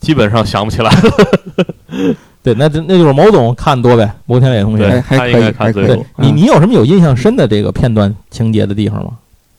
[0.00, 2.14] 基本上想不起来了。
[2.42, 4.88] 对，那这那就是毛总看多呗，摩天磊同学。
[4.88, 5.98] 还还他应该可以，还可以。
[6.16, 9.10] 你，嗯你有什么有印象深的这个片段情节的地方吗？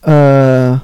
[0.02, 0.82] 呃，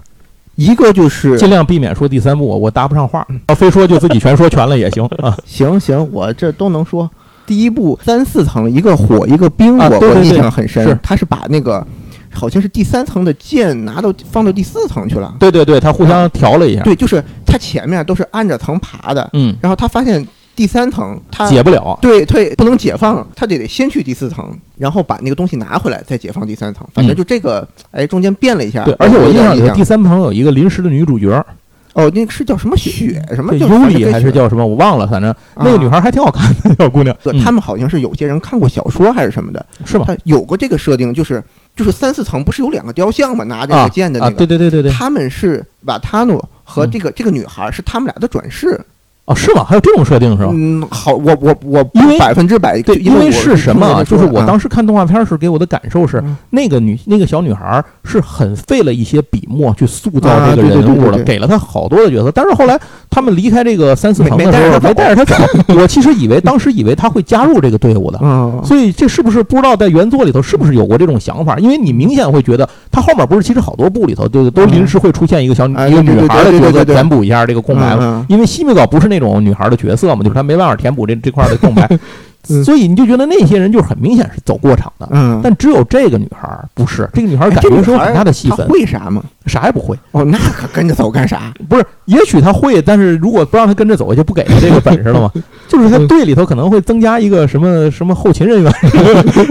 [0.56, 3.28] 一个就是尽量避免说第三部，我搭不上话。
[3.50, 5.38] 要非说就自己全说全了也行啊。
[5.46, 7.10] 行行，我这都能说。
[7.46, 10.98] 第一部三四层，一个火一个冰，我我印象很深是。
[11.04, 11.86] 他是把那个
[12.34, 15.36] 好像是第三层的剑拿到放到第四层去了。
[15.40, 16.82] 对对对，他互相调了一下。
[16.82, 20.26] 对，就是他前面都是按着层爬的，嗯，然后他发现
[20.56, 21.98] 第三层他解不了。
[22.02, 26.88] 对对不能解放，他得得先去第四层，然后把那个东西拿回来，再解放第三层。
[26.94, 28.84] 反正就这个，哎，中间变了一下。
[28.84, 31.46] 嗯对，而且我印象里第三层有一个临时的女主角，
[31.94, 33.52] 哦，那个是叫什么雪什么？
[33.52, 37.16] 对，就尤里还是叫什么，我忘了，反正那个女孩还挺好看的，小姑娘。
[37.24, 40.06] 对嗯他们好像是有些人看过小说还是什么的，是吧？
[40.08, 41.44] 他有过这个设定，就是
[41.76, 43.44] 就是三四层不是有两个雕像吗？
[43.46, 48.80] 拿着个剑的啊，那个，对对对对对，他们是瓦塔诺和嗯这个、这个女孩是他们俩的转世，
[49.26, 49.64] 哦，是吗？
[49.64, 50.52] 还有这种设定是吧？
[50.54, 54.04] 嗯，好，我我我因为百分之百对，因为是什么啊？
[54.04, 62.32] 就是我当时时看动画片时给我的感受是，嗯那个女那个小女孩是很费了一些笔墨去塑造啊这个人物的，对对对给了她好多的角色。
[62.32, 62.80] 但是后来
[63.12, 65.36] 他们离开这个三四层的时候，没带着她走。
[65.80, 68.20] 我其实以为当时以为她会加入这个队伍的。
[68.24, 71.58] 嗯，所以这是不是不知道在原作里头是不是有过这种想法？
[71.60, 78.00] 因为你明显会觉得她后面不是其实好多部里头都都临时会出现一个小一个女孩的角色填补一下这个空白嘛。
[78.02, 81.88] 嗯因为西米高不是那种女孩的角色嘛，就是她没办法填补这这块的空白，
[82.50, 85.10] 嗯所以你就觉得那些人就是很明显是走过场的。
[85.12, 89.24] 嗯，但只有这个女孩不是，这个女孩儿感觉是有很大的戏她份，会啥吗？
[89.48, 89.98] 啥也不会。
[90.12, 91.52] 哦，那可跟着走干啥？
[91.68, 95.32] 不是，也许她会，但是如果不让她跟着走，就不给她这个本事了嘛。
[95.68, 98.72] 就是她队里头可能会增加一个什么什么后勤人员，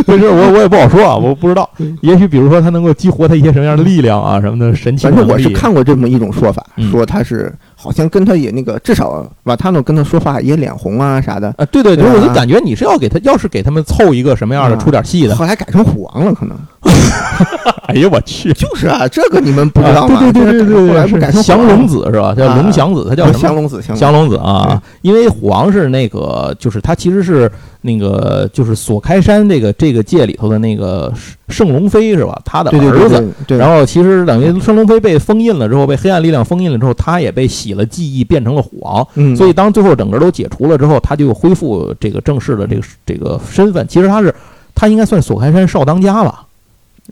[0.06, 1.68] 这事我我也不好说啊，我不知道。
[2.00, 5.48] 也许比如说她能够激活她一些什么样的力量啊，什么的神奇的反正我是。
[5.48, 7.52] 看过这么一种说法，嗯说她是
[7.85, 11.55] 好像跟他也那个，至少瓦塔诺跟他说话也脸红啊啥的。
[11.59, 16.57] 啊，对对对，我就感觉你是要给他，要是给他们凑一个什么样的嗯出点戏的，后来改成虎王了，可能
[17.87, 20.16] 哎呀我去，就是啊，这个你们不知道吗？
[20.16, 22.35] 啊对对对对对对，后来不改成是降龙子是吧？
[22.35, 23.39] 叫啊龙祥子，他叫什么？
[23.39, 27.51] 降龙子，降降龙子啊，因为虎王是那个，就是他其实是
[27.82, 31.12] 那个，就是锁开山这个这个界里头的那个
[31.49, 32.41] 圣龙飞是吧？
[32.45, 33.14] 他的对对对儿子。
[33.47, 39.07] 对对，然后其实等于圣龙飞被封印了之后，被黑暗力量封印了之后，他也被洗了记忆，变成了虎王。
[39.14, 43.87] 嗯，所以当最后整个都解除了之后，他就恢复这个正式的这个这个身份。
[43.87, 44.35] 其实他是
[44.74, 46.45] 他应该算锁开山少当家吧，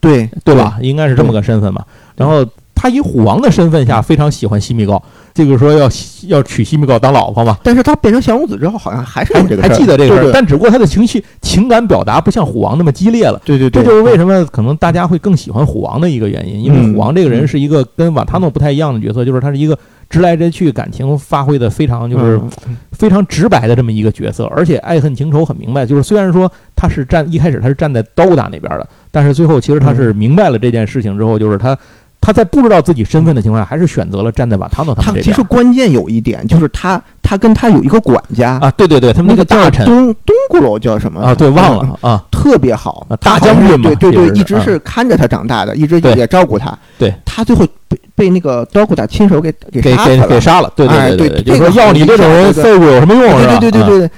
[0.00, 0.78] 对对吧？？
[0.80, 1.86] 应该是这么个身份吧。
[2.16, 5.88] 然后他以虎王的身份下非常喜欢西米高，这个说要
[6.26, 7.56] 要娶西米高当老婆嘛。
[7.62, 13.40] 但是他变成降龙子之后，好像还是还有这个还记得这个事儿，但只不过他的情绪情感表达不像虎王那么激烈了。
[13.44, 19.78] 对对对，这就是为什么可能大家会更喜欢虎王的一个原因，因为嗯虎王这个人是一个跟瓦塔诺不太一样的角色，就是他是一个
[20.12, 25.86] 直来直去，感情发挥的非常就是嗯非常直白的这么一个角色，而且爱恨情仇很明白。
[25.86, 31.76] 就是虽然说他是站一开始他是站在刀打那边的，但是最后其实他是明白了这件事情之后，就是他
[32.22, 35.42] 他在不知道自己身份的情况下，还是选择了站在瓦塔诺他们这边他其实。
[35.48, 46.72] 关键有一点就是他他跟他有一个管家，啊，对对对，他们那那个大臣东东古罗叫什么啊，对，忘了啊，特别好大将军嘛对对对，一直是看着他长大的，一直对也照顾他。
[46.96, 50.26] 对，他最后被被那个刀古达亲手给给给给杀了。
[50.28, 53.22] 给杀了，对哎对对，对这个就说要你这种人对对废物有什么用
[53.58, 54.10] 对对对对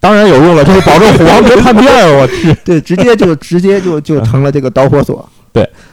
[0.00, 2.20] 当然有用了，就是保证虎王别叛变啊！
[2.20, 2.52] 我去。
[2.64, 5.24] 对 对，直接就直接就就成了这个导火索。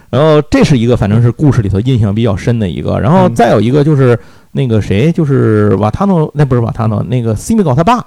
[0.09, 2.99] 然后这是一个，反正是故事里头印象比较深的一个。
[2.99, 3.35] 然后嗯。
[3.35, 4.17] 再有一个就是
[4.51, 8.05] 那个谁，就是瓦塔诺，那不是瓦塔诺，那个西米高他爸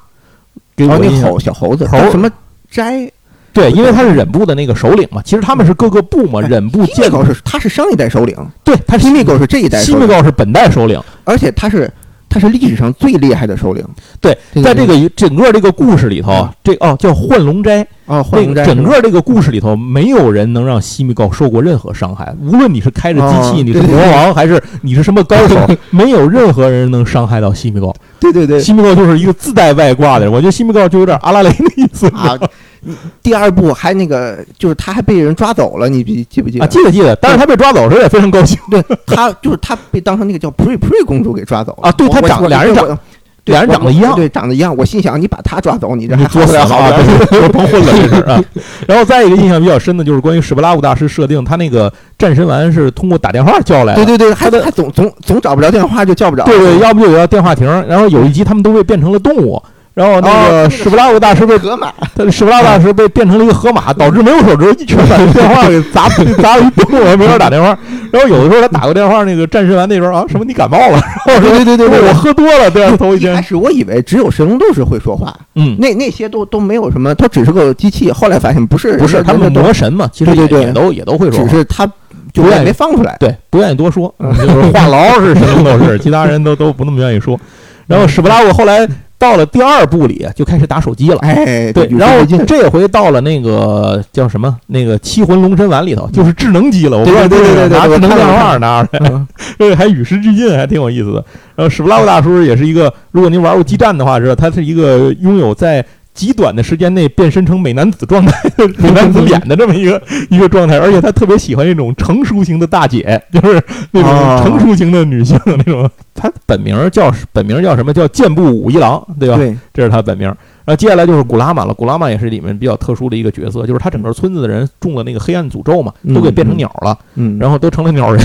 [0.75, 1.31] 给我印象。
[1.31, 1.87] 猴小猴子。
[1.87, 1.99] 猴。
[2.11, 2.31] 什么？
[2.71, 3.07] 斋，
[3.53, 8.35] 对，因为他是忍部的那个首领嘛，其实他们是各个部嘛，哎忍部西米建狗是他是上一代首领，
[8.65, 10.99] 对，他是西米狗是这一代西米高是本代首领。
[11.25, 11.93] 而且他是
[12.31, 13.87] 他是历史上最厉害的首领。
[14.23, 22.35] 对，对在这个整个这个故事里头，这哦叫幻龙斋，哦，幻那个龙斋是吧整个这个故事里头，没有人能让西米高受过任何伤害。
[22.43, 25.57] 无论你是开着机器，哦你是对对魔王，还是你是什么高手，
[25.91, 27.95] 没有任何人能伤害到西米高。
[28.21, 32.39] 对对对西米高就是一个自带外挂的人，我觉得西米高就有点阿拉蕾的意思啊，
[32.81, 36.65] 你第二部还那个就是他还被人抓走了，你记记不记得？
[36.65, 37.17] 啊，记得记得。
[37.17, 42.99] 但是他被抓走时候也非常高兴，对他就是他被当成那个叫 Pre Pre 公主给抓走了啊对他长俩人长我
[43.47, 44.75] 俩人长得一样对，长得一样。
[44.77, 47.27] 我心想，你把他抓走，你这你还好不了，好啊， 不了。
[47.27, 48.45] 对对甭混了这是啊。
[48.87, 54.05] 然后再一个印象比较深的就是关于史巴拉乌大师设定，他那个战神丸是通过打电话叫来的。
[54.05, 56.45] 对对对，还还总总总找不着电话，就叫不着。
[56.45, 59.61] 对对，要不就有要电话亭，然后有一集他们都被变成了动物，
[59.95, 66.09] 然后那哦个史布拉乌大师被河马，他史布拉乌大师被变成了一个河马，导致没有手指，一拳把这电话给砸
[66.43, 67.77] 砸了一洞，我没法打电话。
[68.11, 78.11] 然后有的时候他打个电话，那个战神丸那边啊什么你感冒了，然后说对对对我喝多了，对啊，头一天开天，始我以为只有神龙斗士会说话，嗯，那那些都都没有什么，他只是个机器。
[78.11, 81.87] 后来发现不是，不是他们魔神嘛，其实也也都也都会说，只是他
[82.33, 83.17] 就不愿意放出来。
[83.21, 87.39] 对，不愿意多说，嗯就是话痨是神龙斗士，其他人都都不那么愿意说。
[87.87, 88.87] 然后史布拉沃后来
[89.23, 91.19] 到了第二部里就开始打手机了。
[91.19, 96.99] 哎，对，然后这回到了那个叫什么那个七魂龙神丸里头，就是智能机了。
[96.99, 101.25] 我对对对对对拿智能电话拿出来，嗯这个还与时俱进，还挺有意思的。
[101.55, 105.85] 然后史布拉夫大叔也是一个，如果您玩过激战的话，知道他是一个拥有在
[106.15, 108.33] 极短的时间内变身成美男子状态、
[108.79, 110.01] 美男子脸的这么一个
[110.31, 117.93] 一个状态，而且他特别喜欢那种成熟型的大姐， 就是那种哦成熟型的女性的那种他本名叫本名叫什么？
[117.93, 119.37] 叫健步武一郎，对吧？
[119.37, 120.33] 对，这是他本名。
[120.65, 128.25] 然后接下来就是古拉玛了，古拉玛也是里面比较特殊的一个角色，就是他整个村子的人中了那个黑暗诅咒嘛，都给变成鸟了，嗯，然后都成了鸟人。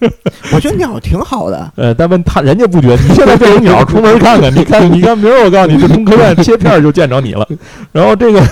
[0.52, 7.46] 我觉得鸟挺好的， 呃，但问他人家不觉得，你现在变成鸟，出门看看， 你看，你看，明儿我告诉你，这中科院切片就见着你了。
[7.92, 8.42] 然后这个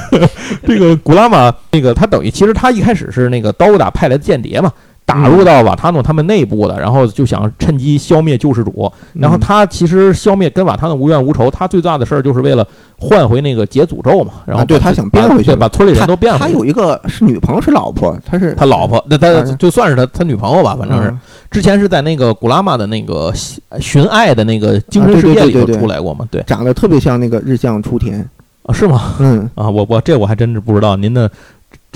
[0.67, 4.73] 这个古拉玛，那个他等于其实他一开始是那个刀打派来的间谍嘛。
[5.07, 8.93] 打入到瓦塔诺他们内部的，然后就想趁机消灭救世主。
[9.13, 12.67] 然后他其实消灭跟瓦塔诺无怨无仇，他最大的事儿就是为了
[12.99, 14.33] 换回那个解诅咒嘛。
[14.45, 16.45] 然后对他想变回去，把村里人都变回去。
[16.45, 21.17] 他有一个是女朋友，是老婆，他是他老婆，那他就算是他他女朋友吧，反正是
[21.53, 23.33] 之前是在那个古拉玛的那个
[23.79, 26.27] 寻爱的那个精神世界里头出来过嘛。
[26.33, 28.29] 对，长得特别像那个日向初田
[28.65, 28.75] 啊？
[28.75, 29.15] 是吗？
[29.21, 31.31] 嗯啊，我我这我还真是不知道您的。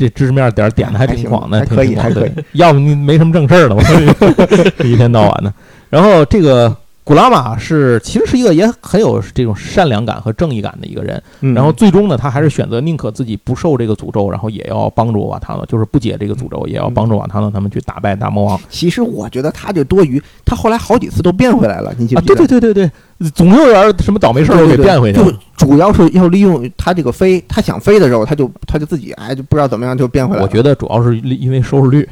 [0.01, 2.33] 这知识面点点的还挺广的，还可以，还可以。
[2.55, 5.53] 要不你没什么正事儿了， 我一天到晚的。
[5.91, 6.75] 然后这个
[7.05, 11.23] 古拉玛是其实是一个也很有这种善良感和正义感的一个人。
[11.55, 18.59] 然后最终呢，他还是选择宁可自己不受这个诅咒，然后也要帮助瓦塔诺，就是不解这个诅咒，也要帮助瓦塔诺他们去打败大魔王。
[18.71, 22.35] 其实我觉得他就多余，他后来好几次都变回来了，你记不记得？
[22.37, 22.91] 对对对对对，
[23.35, 25.33] 总有点什么倒霉事儿都给变回去就。
[25.61, 30.41] 主要是要利用他这个飞，他想飞的时候，他就他就自己哎，就不知道怎么样就变回来。
[30.41, 32.09] 我觉得主要是因为收视率，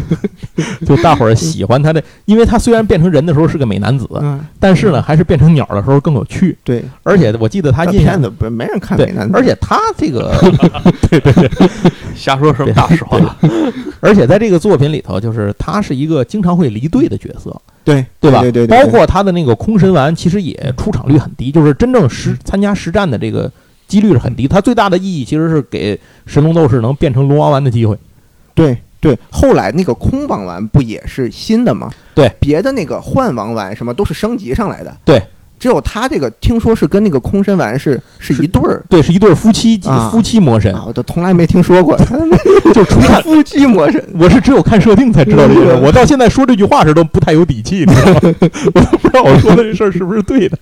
[0.86, 4.08] 就大伙儿喜欢他的，因为他虽然变成人的时候是个美男子，
[4.58, 6.56] 但是呢，还是变成鸟的时候更有趣。
[6.64, 10.34] 对，而且我记得他印象不没人看美男子，而且他这个
[11.10, 11.50] 对对对，
[12.16, 13.18] 瞎说什么大实话。
[14.00, 17.54] 而且在这个作品里头，就是他是一个经常会离队的角色。
[17.84, 18.40] 对对吧？
[18.40, 23.50] 对对，包括他的那个空神丸，其实也出场率很低，就是真正实参加实战的这个
[23.88, 24.46] 几率是很低。
[24.46, 27.96] 它最大的意义其实是给神龙斗士能变成龙王丸的机会。
[28.54, 31.90] 对对，后来那个空王丸不也是新的吗？
[32.14, 34.96] 对，别的那个幻王丸什么都是升级上来的。
[35.04, 35.22] 对。
[35.60, 39.78] 只有他这个听说是跟那个空身丸是是一对儿，对，是一对夫妻
[40.10, 41.96] 夫妻魔神，我都从来没听说过，
[42.74, 48.20] 就纯看 夫妻魔神，我是只有看设定才知道这个，我到现在说这句话时都不太有底气，你知道吗？
[48.74, 50.56] 我都不知道我说的这事儿是不是对的，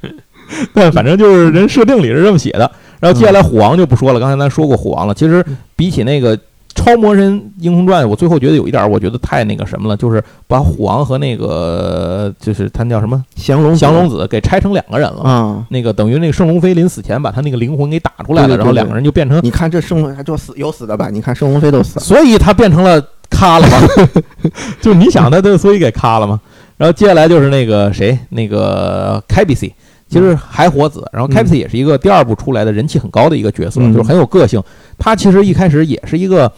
[0.75, 2.71] 但反正就是人设定里是这么写的。
[2.99, 5.45] 然后接下来虎王就不说了，刚才咱说过虎王了，其实
[5.77, 6.37] 比起那个。
[6.79, 15.67] 超魔神英雄传，我最后觉得有一点，我觉得太那个什么了，就是把虎王和那个就是他叫什么降龙降龙子给拆成两个人了啊。
[15.71, 21.11] 那个等于那个圣龙飞临死前把他那个灵魂给打出来了，然后两个人就变成你看这圣龙就死有死的吧？
[21.11, 23.77] 你看圣龙飞都死了，所以他变成了咖了嘛？
[24.81, 26.41] 就你想他，都所以给咖了嘛？
[26.77, 29.75] 然后接下来就是那个谁，那个凯比西。
[30.11, 34.59] 其实还火子，然后凯比西也是一个第二部出来的人气很高的一个角色，就是很有个性。
[34.97, 36.51] 他其实一开始也是一个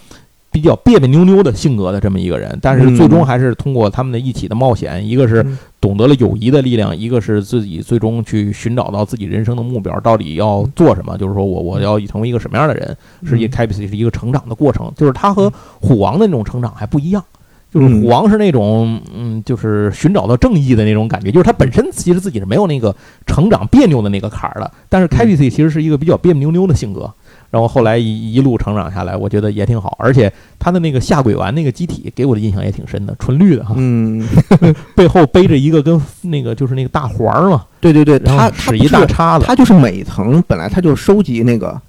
[0.50, 5.46] 比较别别扭扭的性格的这么一个人，但是最终还是通过他们的一起的冒险，一个是
[5.80, 11.16] 懂得了友谊的力量，一个是自己最终去寻找到自己人生的目标，到底要做什么？
[11.16, 12.96] 就是说我我要成为一个什么样的人？
[13.24, 17.22] 是一凯比斯是一个成长的过程，就是他和虎王的那种成长还不一样。
[17.72, 21.30] 就是虎王是那种，嗯，就是寻找到正义的那种感觉。
[21.30, 22.92] 就是他本身其实自己是没有那个
[23.26, 24.68] 成长别扭的那个坎儿的。
[24.88, 27.08] 但是凯比 C 其实是一个比较别别扭扭的性格。
[27.50, 29.96] 然后后来一一路成长下来，我觉得也挺好。
[29.98, 33.74] 而且他的那个下鬼丸那个机体给我的印象也挺深的，纯绿的哈。
[33.76, 34.24] 嗯，
[34.94, 37.64] 背后背着一个跟那个就是那个大环儿嘛。
[37.80, 39.44] 对对对，他使一大叉子。
[39.44, 41.80] 他就是每层本来他就收集那个。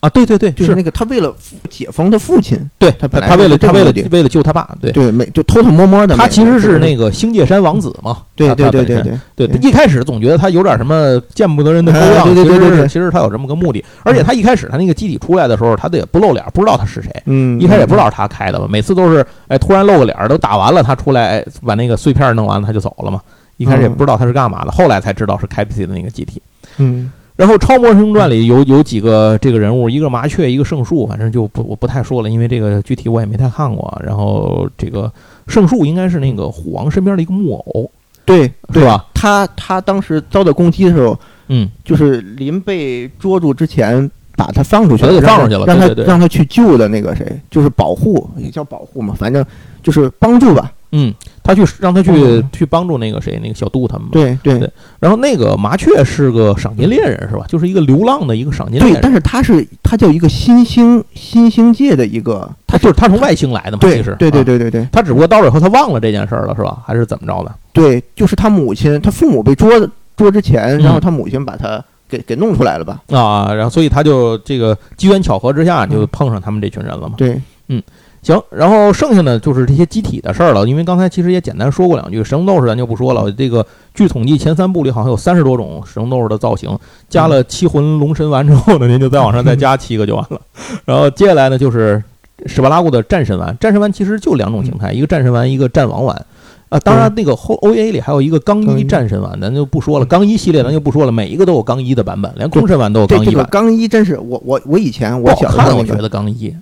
[0.00, 1.34] 啊，对对对，就是那个他为了
[1.68, 6.16] 解封他父亲，对他他为了他为了为了救他爸，对对，没就偷偷摸摸的。
[6.16, 9.02] 他其实是那个星界山王子嘛，对对对对
[9.34, 9.58] 对对。
[9.60, 13.84] 一开始总觉得他有点什么见不得人的勾当，对对对，其实他有这么个目的。
[14.04, 17.10] 而且他一开始他那个机体出来的时候，他也不露脸，不知道他是谁。
[17.26, 23.20] 嗯，一开始也不知道他开的吧，每次都是哎突然露个脸，都打完了，他出来把那个碎片弄完了，他就走了嘛。
[23.56, 26.40] 一开始也不知道他是干嘛的，后来才知道是开 PC 的那个机体。
[26.76, 27.10] 嗯。
[27.38, 33.96] 然后《超魔神传》里有有几个这个人物，一个麻雀，一个圣树，反正就不我不太说了，因为这个具体我也没太看过。
[34.04, 35.10] 然后这个
[35.46, 37.88] 圣树应该是那个虎王身边的一个木偶，
[38.24, 39.06] 对，对吧？
[39.14, 41.16] 他他当时遭到攻击的时候，
[41.46, 49.46] 嗯，就是临被捉住之前，把他放出去了，放出去了，让他让他去救的那个谁，就是保护，也叫保护嘛，反正
[49.80, 50.72] 就是帮助吧。
[50.90, 51.14] 嗯，
[51.48, 54.06] 他去让他去去帮助那个谁，那个小杜他们。
[54.12, 54.70] 对对对。
[55.00, 57.46] 然后那个麻雀是个赏金猎人，是吧？
[57.48, 58.92] 就是一个流浪的一个赏金猎人。
[58.96, 63.78] 对，但是他是他叫一个新兴新兴界的一个，他就是他从外星来的嘛。
[63.80, 64.86] 其实对对对对对。
[64.92, 66.82] 他只不过到了以后，他忘了这件事儿了，是吧？
[66.84, 67.54] 还是怎么着的？
[67.72, 69.70] 对，就是他母亲，他父母被捉
[70.18, 73.00] 捉之前，然后他母亲把他给给弄出来了吧？
[73.08, 77.14] 啊，然后所以他就这个机缘巧合之下就碰上他们这群人了嘛。
[77.16, 77.82] 对，嗯。
[78.22, 83.30] 行，然后剩下的就是这些机体的事儿了，因为刚才其实也简单说过两句，神龙斗士咱就不说了。
[83.32, 83.64] 这个
[83.94, 86.76] 据统计，前三部里好像有三十多种神龙斗士的造型，
[87.08, 90.40] 加了七魂龙神丸之后呢，您就再往上再加七个就完了。
[90.84, 92.02] 然后接下来呢就是
[92.46, 96.26] 史巴拉古的战神丸，战神丸其实就两种形态，一个战神丸，一个战王丸。
[96.68, 100.04] 啊，当然那个后 OVA 里还有一个钢一战神丸，咱就不说了。
[100.04, 103.46] 钢一系列咱就不说了，每一个都有钢一的版本，连空神丸都有钢一版。
[103.50, 106.54] 钢一真是我我我以前我小时候我觉得钢一，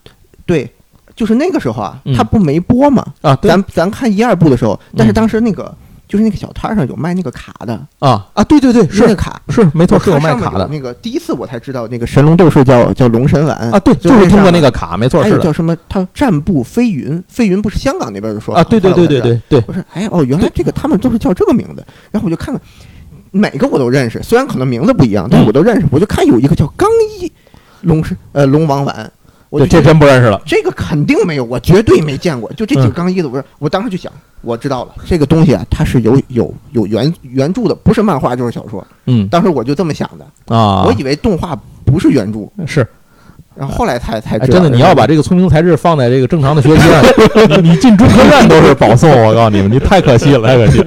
[0.46, 0.70] 对，
[1.16, 5.74] 就是那个时候啊，他不没播嘛啊，咱咱看一二部的时候，但是当时那个。
[6.08, 10.64] 就是那个小摊上有卖那个卡的啊啊，对对对，是那个卡，是没错，是有卖卡的。
[10.68, 15.76] 那个第一次我才知道，那个神龙斗士叫叫龙神丸啊，对，就是通过那个卡，没错，是叫什么？
[15.88, 18.62] 他战步飞云，飞云不是香港那边的说啊？
[18.62, 21.84] 对对对对对对，我说哎哦，原来这个他们都是叫这个名字。
[22.12, 22.62] 然后我就看看，
[23.32, 25.88] 每个我都认识，虽然可能名字不一样，但是我都认识。
[25.90, 26.88] 我就看有一个叫刚
[27.18, 27.32] 一
[27.80, 29.10] 龙神呃龙王丸。
[29.60, 32.52] 我这真不认识了，这个肯定没有，我绝对没见过。
[32.52, 38.86] 就这几个钢一的，我我当时就想，我知道了，这个东西啊，它是有有有原原著的，不是漫画就是小说。
[39.06, 42.86] 嗯，当时我就这么想的啊，我以为动画不是原著，是，
[43.54, 44.58] 然后后来才才知道。
[44.58, 47.02] 真的，你要把这个聪明才智放在这个正常的学习上，
[47.64, 49.10] 你进中科院都是保送。
[49.10, 50.84] 我告诉你们，你太可惜了，太可惜。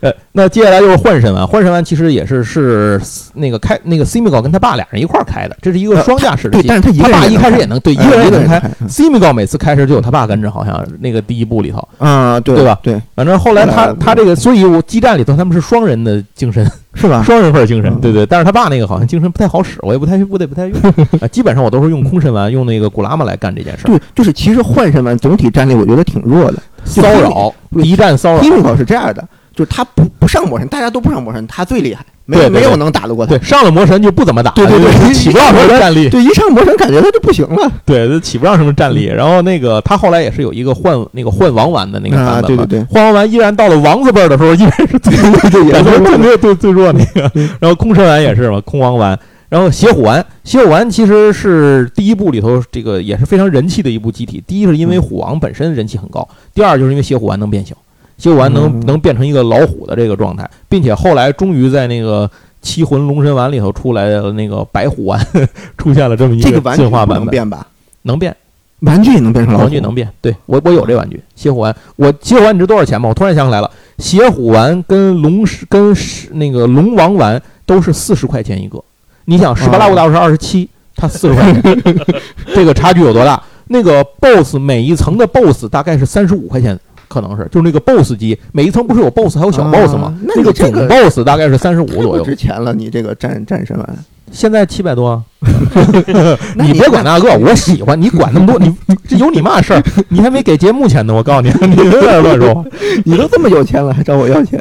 [0.00, 3.00] 呃，那接下来就是幻神丸，幻神丸其实也是是
[3.34, 6.60] 那个开那个 Simigo 跟他爸俩人一块儿开的，这是一个双驾驶的。
[6.60, 8.60] 对，但是他爸一开始也能对一个人也能开。
[8.88, 12.78] ，Simigo 每次开时就有他爸跟着，好像那个第一部里头啊，对对吧？
[12.82, 17.22] 对，反正后来他他这个，所以我激战里头他们是双人的精神，是吧？
[17.26, 18.26] 双人份精神，对对。
[18.26, 20.78] 但是他爸那个好像精神不太好使，我也不太不得不太用。
[21.32, 23.88] 基本上我都是用空神丸，用那个古拉玛来干这件事儿。
[23.88, 28.40] 对，就是其实幻神丸总体战力我觉得挺弱的，骚扰敌战骚扰。
[28.42, 29.26] m 是这样的。
[29.56, 33.36] 就是他不不上魔神，大家都不上魔神，他最厉害，没没有能打得过他。
[33.36, 36.10] 对，上了魔神就不怎么打，对对对，起不上什么战力。
[36.10, 37.72] 对，一上魔神感觉他就不行了。
[37.86, 39.06] 对，他起不上什么战力。
[39.06, 45.16] 然后那个他后来也是有一个换那个换王丸的那个版本对对对，换王丸依然到了王子辈的时候，依然是最
[45.50, 47.30] 最感觉最最最最弱那个。
[47.58, 49.18] 然后空神丸也是嘛，空王丸。
[49.48, 54.42] 然后邪虎丸，邪虎丸其实是第一部里头这个也是非常人气的一部机体。
[54.44, 57.64] 第一是因为虎王本身人气很高，第二就是因为邪虎丸能变
[58.18, 58.32] 形。
[58.32, 62.30] 修完能能变成一个老虎的这个状态，并且后来终于在那个
[62.62, 65.24] 七魂龙神丸里头出来的那个白虎丸
[65.78, 67.66] 出现了这么一个进化版本，能变吧？
[68.02, 68.34] 能变，
[68.80, 70.08] 玩具也能变成老虎，玩具能变。
[70.20, 71.74] 对我我有这玩具，邪虎丸。
[71.96, 73.08] 我邪虎丸你知道多少钱吗？
[73.08, 75.94] 我突然想起来了，邪虎丸跟龙跟
[76.32, 78.82] 那个龙王丸都是四十块钱一个。
[79.26, 81.94] 你想十八拉五大是二十七，它四十块钱，
[82.54, 83.42] 这个差距有多大？
[83.68, 86.78] 那个 BOSS 每一层的 BOSS 大概是三十五块钱。
[87.08, 90.16] 可能是，就是那个 BOSS 机，每一层不是有 BOSS 还有小 BOSS 吗？
[90.22, 92.24] 那个总 BOSS 大概是三十五左右。
[92.24, 93.86] 值钱了，你这个战战神丸，
[94.32, 95.22] 现在七百多。
[96.56, 98.00] 你别管那个，我喜欢。
[98.00, 98.74] 你管那么多， 你
[99.06, 99.82] 这有你嘛事儿？
[100.08, 102.64] 你还没给节目钱呢，我告诉你，你别在这乱说。
[103.04, 104.60] 你都这么有钱了，还找我要钱？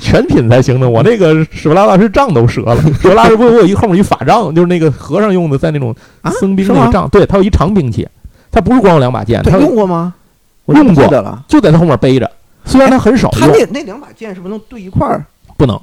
[0.00, 0.88] 全品才行呢。
[0.88, 2.76] 我那个史巴拉大师杖都折了。
[3.02, 5.94] 史巴拉师不我有一后面一法杖，就是那个和尚用的，在那种
[6.40, 7.06] 僧兵那个杖。
[7.10, 8.08] 对他有一长兵器，
[8.50, 9.42] 他不是光有两把剑。
[9.42, 10.14] 他用过吗？
[10.66, 12.30] 用过的了，就在他后面背着。
[12.64, 15.26] 虽然他很少用，他那那两把剑是不是能对一块儿？
[15.56, 15.78] 不能，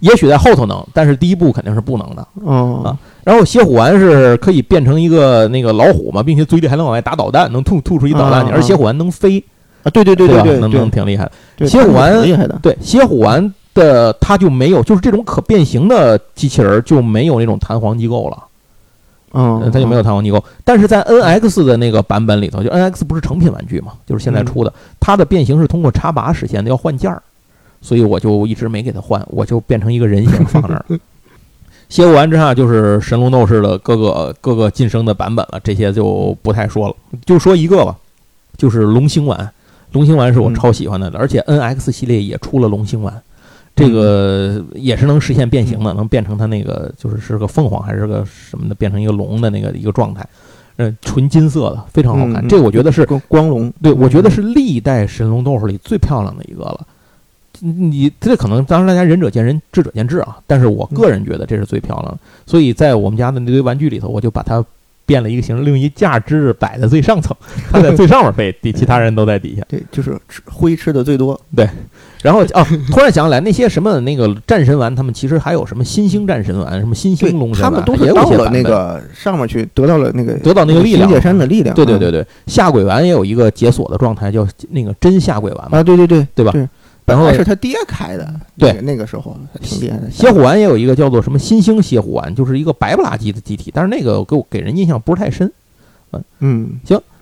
[0.00, 2.26] 也许在后头能，但是第一步肯定是不能的。
[2.44, 8.52] 哦啊，然后邪虎丸是可以变成一个那个老虎嘛，并且嘴里还能往外打导弹，能吐吐出一导弹去。
[8.52, 9.42] 而邪虎丸能飞
[9.82, 11.66] 啊，对对对对对，能能挺厉害的。
[11.66, 18.36] 邪虎丸厉害的，对邪虎丸的它就没有，就是这种可变形的机器人就没有那种弹簧机构了。
[19.32, 27.22] 嗯，它就没有弹簧机构，但是在 N X 的那个版本里头，就 N X 不是成品玩具嘛，就是现在出的，它的变形是通过插拔实现的，要换件儿，
[27.82, 30.84] 所以我就一直没给它换，我就变成一个人形放那儿。
[31.88, 37.96] 邪虎丸之后就是神龙斗士的各个各个晋升的版本了，这些就不太说了，就说一个吧，
[38.56, 39.50] 就是龙星丸，
[39.92, 43.22] 龙星丸是我超喜欢的，而且 N X 系列也出了龙星丸。
[43.78, 50.28] 这个也是能实现变形的，能变成它那个就是是个凤凰还是个什么的，变成一个龙的那个一个状态，
[50.76, 52.46] 嗯，纯金色的，非常好看。
[52.48, 56.86] 这我觉得是光龙，对我觉得是历代神龙斗士里最漂亮的一个了。
[57.60, 62.18] 你这可能当然大家仁者见仁，智者见智啊，但是我个人觉得这是最漂亮的。
[62.46, 64.64] 所以在我们家的那堆玩具里头，我就把它。
[65.08, 67.34] 变了一个形，用一价值摆在最上层，
[67.72, 69.62] 它在最上面飞，底其他人都在底下。
[69.66, 71.40] 对，就是吃灰吃的最多。
[71.56, 71.66] 对，
[72.22, 81.74] 然后哦，突然想起来，那些什么那个战神丸，他们其实还有什么新兴战神丸，什么新兴龙神丸，他们都是到了那个上面去，得到了那个得到那个力量，界山的力量。
[81.74, 86.52] 对对对对，下鬼丸也有一个解锁的状态，叫那个真下鬼丸啊，对对对，对吧？
[87.08, 90.10] 然后是他爹开的，对，那个时候挺厉害的。
[90.10, 95.50] 邪虎丸也有一个叫做什么新兴蝎虎丸，就是一个白不拉几的机体，但是那个给我给人印象不是太深。
[96.40, 96.78] 嗯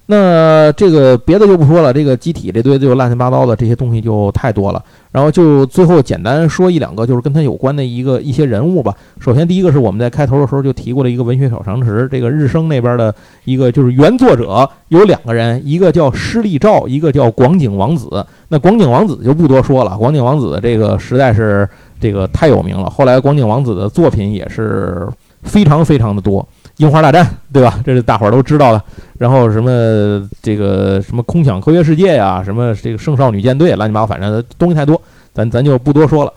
[0.09, 4.81] 那这个别的就不说了，这个机体这堆就乱七八糟的这些东西就太多了。
[5.11, 8.95] 然后就最后简单说一两个，就是跟他有关的一个一些人物吧。
[9.19, 13.13] 首先第一个是我们在开头的时候就提过的一个文学小常识，这个日升那边的
[13.45, 18.25] 一个就是原作者有两个人，一个叫施利照，一个叫广景王子。
[18.49, 22.89] 那广景王子就不多说了，广景王子这个实在是这个太有名了。
[22.89, 25.09] 后来广景王子的作品也是
[25.43, 26.47] 非常非常的多。
[26.79, 27.81] 樱花大战，对吧？
[27.85, 28.83] 这是大伙儿都知道的。
[29.19, 35.01] 然后什么这个什么空想科学世界呀，什么这个圣少女舰队，乱七八糟，反正东西太多，
[35.33, 36.33] 咱咱就不多说了。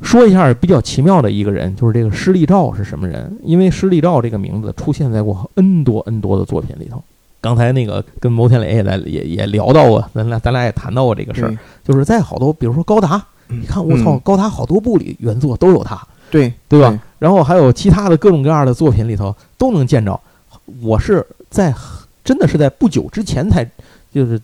[0.00, 3.38] 说一下比较奇妙的一个人，就是这个施利照是什么人？
[3.44, 7.00] 因为施利照这个名字出现在过 N 多 N 多的作品里头。
[7.40, 16.00] 刚才那个跟牟天磊也在也也聊到过，咱俩咱俩也谈到过这个事儿，就是在好多比如说高达，你看我操，高达好多部里原作都有他。
[16.32, 16.98] 对对吧？
[17.22, 20.18] 然后还有其他的各种各样的作品里头都能见着。
[20.80, 21.72] 我是在
[22.24, 23.64] 真的是在不久之前才，
[24.12, 24.40] 就是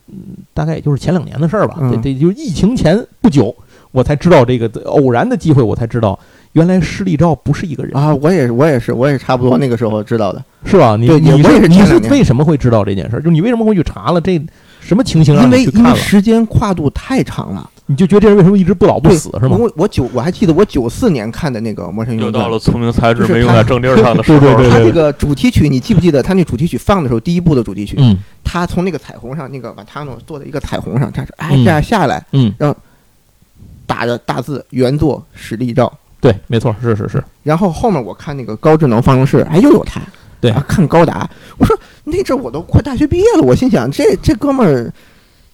[0.53, 1.75] 大概也就是前两年的事儿吧。
[1.91, 3.53] 这这就是疫情前不久，
[3.91, 6.17] 我才知道这个偶然的机会，我才知道
[6.53, 8.15] 原来施利照不是一个人啊！
[8.15, 10.95] 我也是，我也是，我也差不多那个时候知道的，是吧？
[10.95, 13.21] 你你是你是为什么会知道这件事？
[13.21, 14.41] 就你为什么会去查了这
[14.79, 15.35] 什么情形？
[15.35, 17.69] 因为因为时间跨度太长了。
[17.91, 19.57] 你就觉得这人为什么一直不老不死是吗？
[19.59, 24.39] 我我九我还记得我九四年看的那个《魔神英雄传》，又到了聪明才智没用在正地儿上的时候。
[24.39, 26.21] 对对对，他这个主题曲你记不记得？
[26.21, 32.77] 他那主题曲放的时候，第一部的主题曲，嗯，他从那个彩虹上，那个瓦塔诺坐在一个彩虹上，他说哎这样下来，嗯，然后
[33.87, 37.23] 打着大字原作实力照，对，没错，是是是。
[37.41, 39.99] 然后后面我看那个高智能方程式，哎，又有他，
[40.39, 41.27] 对，看高达，
[41.57, 44.93] 我说那阵我都快大学毕业了，我心想这这哥们儿。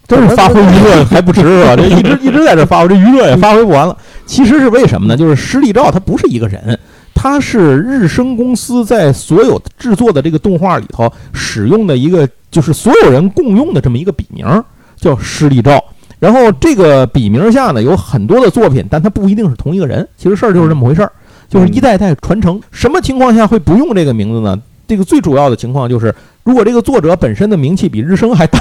[0.08, 1.76] 真是发挥余热还不迟是吧？
[1.78, 3.98] 这一直一直在这发挥，这余热也发挥不完了。
[4.26, 5.18] 其实是为什么呢？
[5.18, 6.78] 就是施利照他不是一个人，
[7.14, 14.46] 他是日升公司在所有制作的这个动画里头使用的一个，就是所有人共用的这么一个笔名，
[14.96, 15.84] 叫施利照。
[16.20, 20.08] 然后这个笔名下呢有很多的作品，但他不一定是同一个人。
[20.18, 21.12] 其实事儿就是这么回事儿，
[21.50, 22.60] 就是一代代传承。
[22.72, 24.60] 什么情况下会不用这个名字呢？
[24.88, 26.14] 这个最主要的情况就是，
[26.44, 28.60] 如果这个作者本身的名气比日升还大，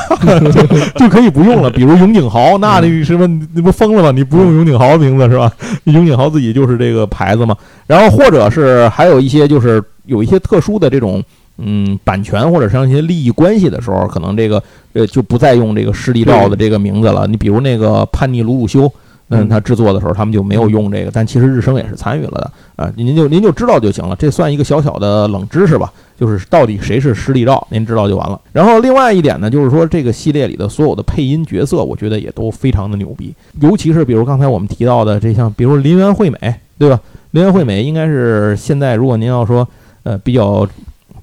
[0.97, 1.71] 就可以不用了。
[1.71, 4.11] 比如永井豪，那你什么你不疯了吗？
[4.11, 5.53] 你不用永井豪的名字是吧？
[5.85, 7.57] 永井豪自己就是这个牌子嘛。
[7.87, 11.23] 然后或者是还有一些就是有一些特殊的这种
[11.59, 14.63] 嗯版权或者像一些利益关系的时候，可能这个
[14.93, 17.27] 呃就不再用这个施利照的这个名字了。
[17.27, 18.91] 你比如那个叛逆鲁鲁修。
[19.29, 22.93] 嗯，他制作的时候他们就没有用这个，但其实日升也是参与了的啊。
[22.97, 25.93] 您就您就知道就行了，这算一个小小的冷知识吧。
[26.17, 28.41] 就是到底谁是实力照，您知道就完了。
[28.53, 33.35] 然后另外一点呢，就是说这个系列里的所有的配音角色，我觉得也都非常的牛逼。
[33.61, 37.01] 尤其是比如刚才我们提到的这像，比如林原惠美，对吧？
[37.33, 39.67] 林原惠美应该是现在如果您要说
[40.05, 40.65] 呃比较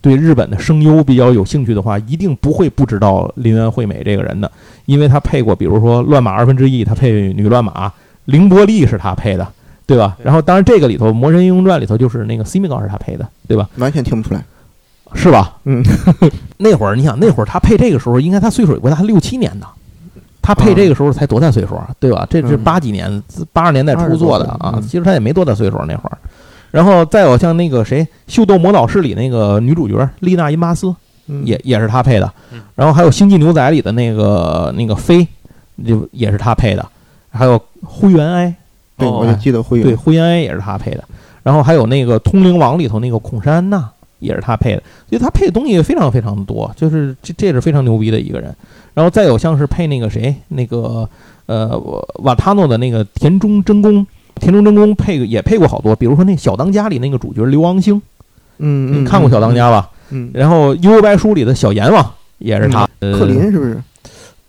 [0.01, 4.51] 对日本的声优比较有兴趣的话，一定不会不知道林原惠美这个人的，
[4.85, 7.91] 因为她配过，比如说《乱马二分之一》，她配女乱马。
[8.25, 9.47] 凌波丽是她配的，
[9.85, 10.15] 对吧？
[10.23, 13.67] 然后当然这个里头《魔神英雄传》里头就是那个 C 米高是她配的，对吧？
[13.77, 14.43] 完全听不出来，
[15.13, 15.57] 是吧？
[15.65, 15.83] 嗯，
[16.57, 19.65] 那会儿你想，那会儿她配这个时候，应该她岁数也不大，六七年的，
[20.41, 21.89] 他配这个时候才多大岁数啊？
[21.99, 22.25] 对吧？
[22.29, 23.21] 这是八几年，
[23.51, 26.17] 八十年代初做的啊，其实他也没多大岁数那会儿。
[26.71, 30.93] 然后再有像那个谁，《秀逗魔导士》里那个女主角丽娜·因巴斯，
[31.43, 32.31] 也也是他配的。
[32.75, 35.27] 然后还有《星际牛仔》里的那个那个飞，
[35.85, 36.85] 就也是他配的。
[37.29, 38.55] 还有灰原哀，
[38.97, 41.03] 对，我就记得灰原对灰原哀也是他配的。
[41.43, 48.55] 然后还有那个《通灵王》里头那个孔山安娜也是他配的，所以他配的东西非常非常的多，就是这这是非常牛逼的一个人。
[48.93, 51.07] 然后再有像是配那个谁，那个
[51.45, 51.81] 呃
[52.15, 54.05] 瓦塔诺的那个田中真弓，
[54.41, 58.01] 田中真弓配也配过好多，比如说那《小当家》里那个主角刘昂星，
[58.57, 59.89] 嗯，你看过《小当家》吧？
[60.09, 60.29] 嗯。
[60.33, 62.05] 然后《幽游白书》里的小阎王
[62.39, 63.81] 也是他，克林是不是？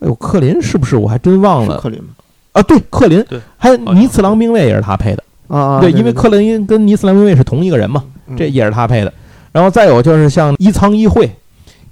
[0.01, 0.97] 哎呦，克林是不是？
[0.97, 1.79] 我还真忘了。
[1.79, 2.09] 克林吗？
[2.53, 8.03] 啊，对，克林，对，还有尼次郎兵卫也是他配的啊，对，因为克林跟尼次郎兵卫是同一个人嘛，
[8.37, 9.13] 这也是他配的。
[9.53, 11.31] 然后再有就是像伊仓一会，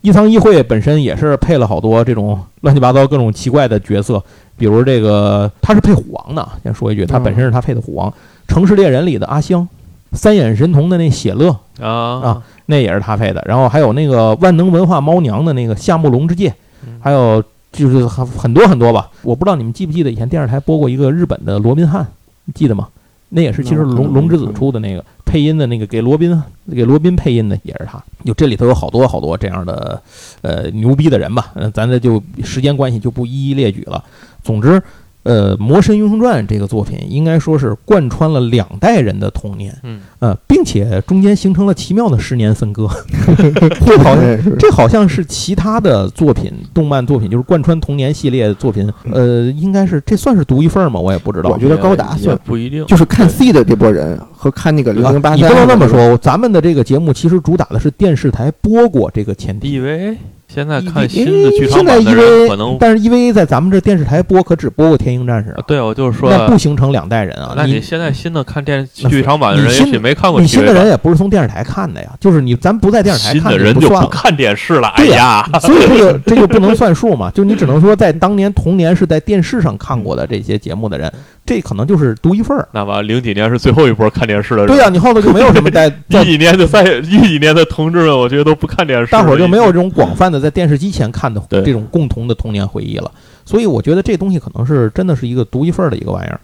[0.01, 4.23] 伊仓一会本身也是配了好多这种乱七八糟各种奇怪的角色，
[4.61, 8.09] 比如这个他是配虎王的，先说一句，他本身是他配的虎王，
[8.47, 9.67] 《城市猎人》里的阿香，
[10.13, 11.51] 三眼神童的那血乐
[11.81, 13.43] 啊啊，那也是他配的。
[13.47, 16.55] 然后还有那个万能文化猫娘的那个夏目龙之介，
[17.01, 17.43] 还有。
[17.73, 22.05] 就是很很多很多吧，我不知道你们记不记得以前电视台播过一个日本的罗宾汉，
[22.53, 22.89] 记得吗？
[23.29, 26.43] 那也是其实龙龙之子出的那个配音的那个给罗宾
[26.75, 28.03] 给罗宾配音的也是他。
[28.25, 30.03] 就这里头有好多好多这样的
[30.43, 34.03] 呃牛逼的人吧，嗯，咱这就时间关系就不一一列举了。
[34.43, 34.83] 总之，
[35.23, 42.89] 呃，《魔神英雄传》这个作品应该说是贯穿了两代人的童年，嗯，呃，并且中间形成了奇妙的十年分割。
[43.85, 50.99] 这好像是这好像是其他的作品，动漫作品就是贯穿童年系列的作品，呃，应该是这算是独一份儿吗？
[50.99, 51.51] 我也不知道。
[51.51, 59.71] 我觉得高达算不一定，就是看 C 的这波人和看那个零零八你不能那么说，咱们的这个节目其实主打的是电视台播过这个前提。
[59.71, 60.17] 因为
[60.49, 67.53] 现在看新的剧场版的人可能，但是 EVA 在咱们这电视台播可只播过《天鹰战士》啊，对，我就是说，那不形成两代人啊。
[67.55, 74.09] 那你你现在新的看电视剧场版的人，没看过你新的人也不是从电视台看的呀，就是你咱不在电视台看新的人就不算。
[74.09, 74.89] 看电视了。
[74.89, 81.13] 哎对呀，所以这个这就不能算数嘛，就你只能说在当年童年是在电视上看过的这些节目的人，
[81.51, 82.69] 这可能就是独一份儿。
[82.71, 84.69] 那么零几年是最后一波看电视的人。
[84.69, 93.11] 对呀、你后头就没有什么在在 一几年的在一几年的同志们，我觉得都不看电视，大伙儿就没有这种广泛的在电视机前看的这种共同的童年回忆了。
[93.45, 96.39] 所以我觉得这东西可能是真的是一个独一份儿的一个玩意儿。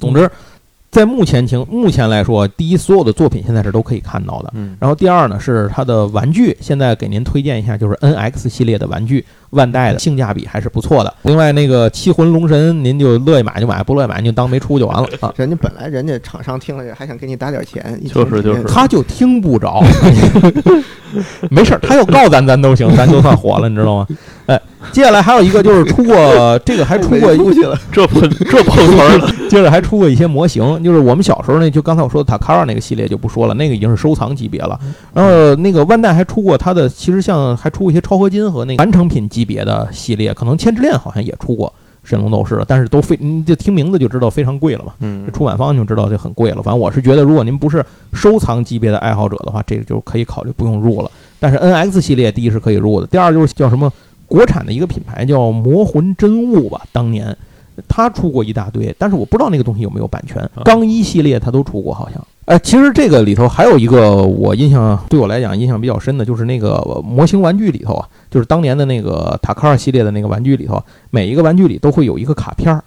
[0.00, 0.30] 总之，
[0.96, 4.50] 在目前情目前来说，第一，所有的作品现在是都可以看到的。
[4.54, 11.14] 嗯，然后第二呢，是它的玩具，现在给您推荐一下，就是 NX 系列的玩具，万代的性价比还是不错的。
[11.24, 15.30] 另外那个七魂龙神，您就乐意买就买，不乐意买您就当没出就完了啊。
[15.36, 19.82] 人家本来人家厂商听了还想给你打点钱，就是就是他就听不着，
[21.50, 24.06] 没事儿，他要告咱咱都行，咱就算火了，你知道吗？
[24.46, 24.60] 哎，
[24.92, 26.14] 接下来还有一个就是出过
[26.64, 34.78] 这个还出过出去了，这碰这碰瓷儿了， 接着还出过一些模型，就是我们小时候那就刚才我说的塔卡拉那个系列就不说了，那个已经是收藏级别了。
[35.12, 41.72] 然后那个万代还出过它的，其实像还出过一些超合金和那个完成品级别的系列，可能千之恋好像也出过
[42.04, 44.92] 神龙斗士了，但是都非你就听名字就知道非常贵了嘛。
[45.00, 46.62] 嗯这，出版方就知道就很贵了。
[46.62, 51.10] 反正我是觉得，如果您不是收藏级别的爱好者的话，这个就可以考虑不用入了。
[51.38, 53.92] 但是 NX 系列第一是可以入的，第二就是叫什么
[54.26, 57.36] 国产的一个品牌叫魔魂真物吧，当年
[57.88, 60.42] 它出过一大堆，但是我不知道那个东西有没有版权。
[60.54, 62.22] 啊钢一系列它都出过，好像。
[62.46, 72.84] 哎，其实这个里头还有一个我印象对我来讲印象比较深的，就是那个模型玩具里头啊，就是当年的那个塔卡尔系列的那个玩具里头，每一个玩具里都会有一个卡片儿，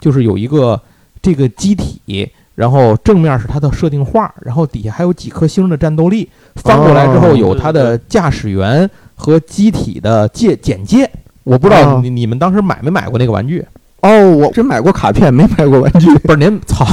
[0.00, 0.80] 就是有一个
[1.20, 8.88] 这个机体，然后正面是它的设定画，然后底下还有几颗星的战斗力，翻过来之后哦有它的驾驶员
[9.20, 11.08] 和机体的介简介。
[11.44, 13.64] 我不知道哦你你们当时买没买过那个玩具？
[14.00, 16.10] 哦，我真买过卡片，没买过玩具。
[16.24, 16.86] 不是您操，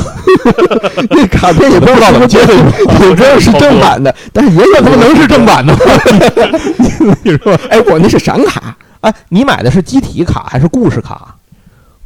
[1.09, 2.53] 那卡片也不知道怎么接的，
[2.85, 5.73] 我知道是正版的，但是也有怎么能是正版的？
[7.23, 11.33] 你说，哎，我那是闪卡，哎，你买的是机体卡还是故事卡？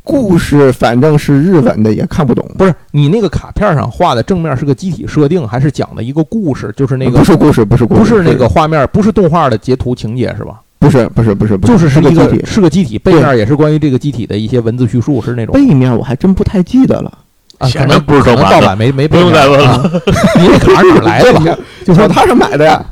[0.04, 2.46] 故事反正是日本的，也看不懂。
[2.58, 6.74] 不是，你那个卡片上画的正面是个机体设定，还是讲的一个故事？
[6.76, 10.60] 就是那个不是故事，不是故事，不是那个画面，不是动画的截图情节是吧？
[10.80, 12.46] 不是不是不是，不就是是一个是个机体。
[12.46, 17.18] 是个机体，背面也是关于这个机体的一些文字叙述，是那种背面我还真不太记得了，
[17.60, 19.92] 啊，显然可能不是正版可能盗版没没不用再问了啊
[20.42, 21.58] 你那卡是哪来的吧？
[21.86, 22.84] 就说他是买的呀。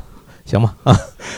[0.50, 0.96] 行吧 啊，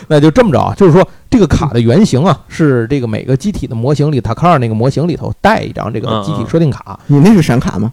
[0.09, 7.93] 那就这么着啊，就是说这个卡的原型啊，是这个每个机体的模型里，塔卡尔那个模型里头带一张这个嗯机体设定卡，你那是闪卡吗？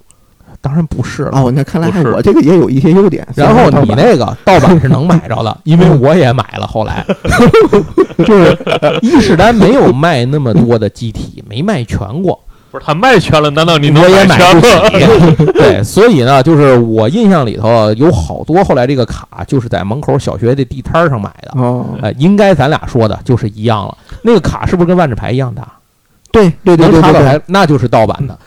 [0.61, 1.39] 当然不是了。
[1.39, 3.25] 哦，那看来是我这个也有一些优点。
[3.33, 6.67] 然后你那那个盗版是能买着的，因为我也买了。
[6.67, 7.05] 后来
[8.25, 8.57] 就是
[9.01, 12.37] 伊势丹没有卖那么多的机体，没卖全过，
[12.71, 14.61] 不是他卖全了，难道你能我也买不？
[14.61, 15.45] 起。
[15.53, 21.59] 对，所以呢，就是我印象里头有好多后来这个卡就是在门口小学的地摊上买的。
[21.59, 23.97] 哦，呃，应该咱俩说的就是一样了。
[24.21, 25.67] 那个卡是不是跟万智牌一样大？
[26.31, 27.01] 对对对能对对对。
[27.01, 28.37] 插到牌，那就是盗版的。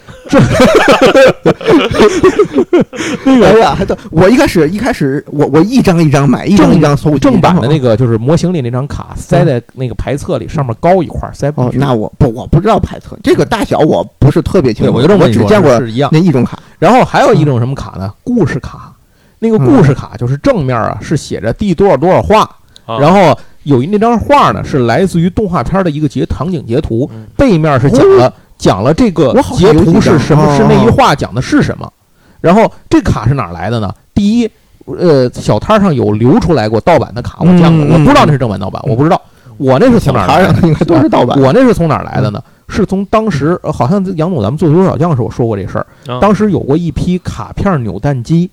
[3.27, 7.83] 那 个哎呀，还都我一开始一开始我我一张一张买，一张一张搜集正版的那个。
[7.83, 11.79] 个就是模型里那张卡塞在那个牌册里，上面高一块儿塞不哦，进去。
[11.79, 16.09] 那我不我不知道牌册这个大小我不是特别清对，楚，我就这只见过是一样。
[16.13, 16.57] 那一种卡。
[16.79, 18.15] 然后还有一种什么卡呢？
[18.23, 18.93] 故事卡。
[19.41, 22.49] 那个故事卡就是正面啊是写着第多少多少话，
[22.87, 28.33] 啊然后有一那张画呢是来自于动画片的一个截场景截图嗯，背面是讲了
[28.63, 31.93] 讲了这个截图是什么，哦是那一话讲的是什么。
[32.41, 33.93] 然后这卡是哪儿来的呢？
[34.15, 34.49] 第一，
[34.87, 39.21] 呃，小摊上有流出来过盗版的卡，我见过，嗯我不知道那是正版盗版，我不知道，
[39.57, 40.69] 我那是从哪儿来的？
[40.69, 41.37] 应该都是盗版。
[41.41, 42.41] 我那是从哪儿来的呢？
[42.69, 48.49] 是从当时呃好像杨总咱们做足球小将时我说过这事儿，啊当时有过一批卡片扭蛋机，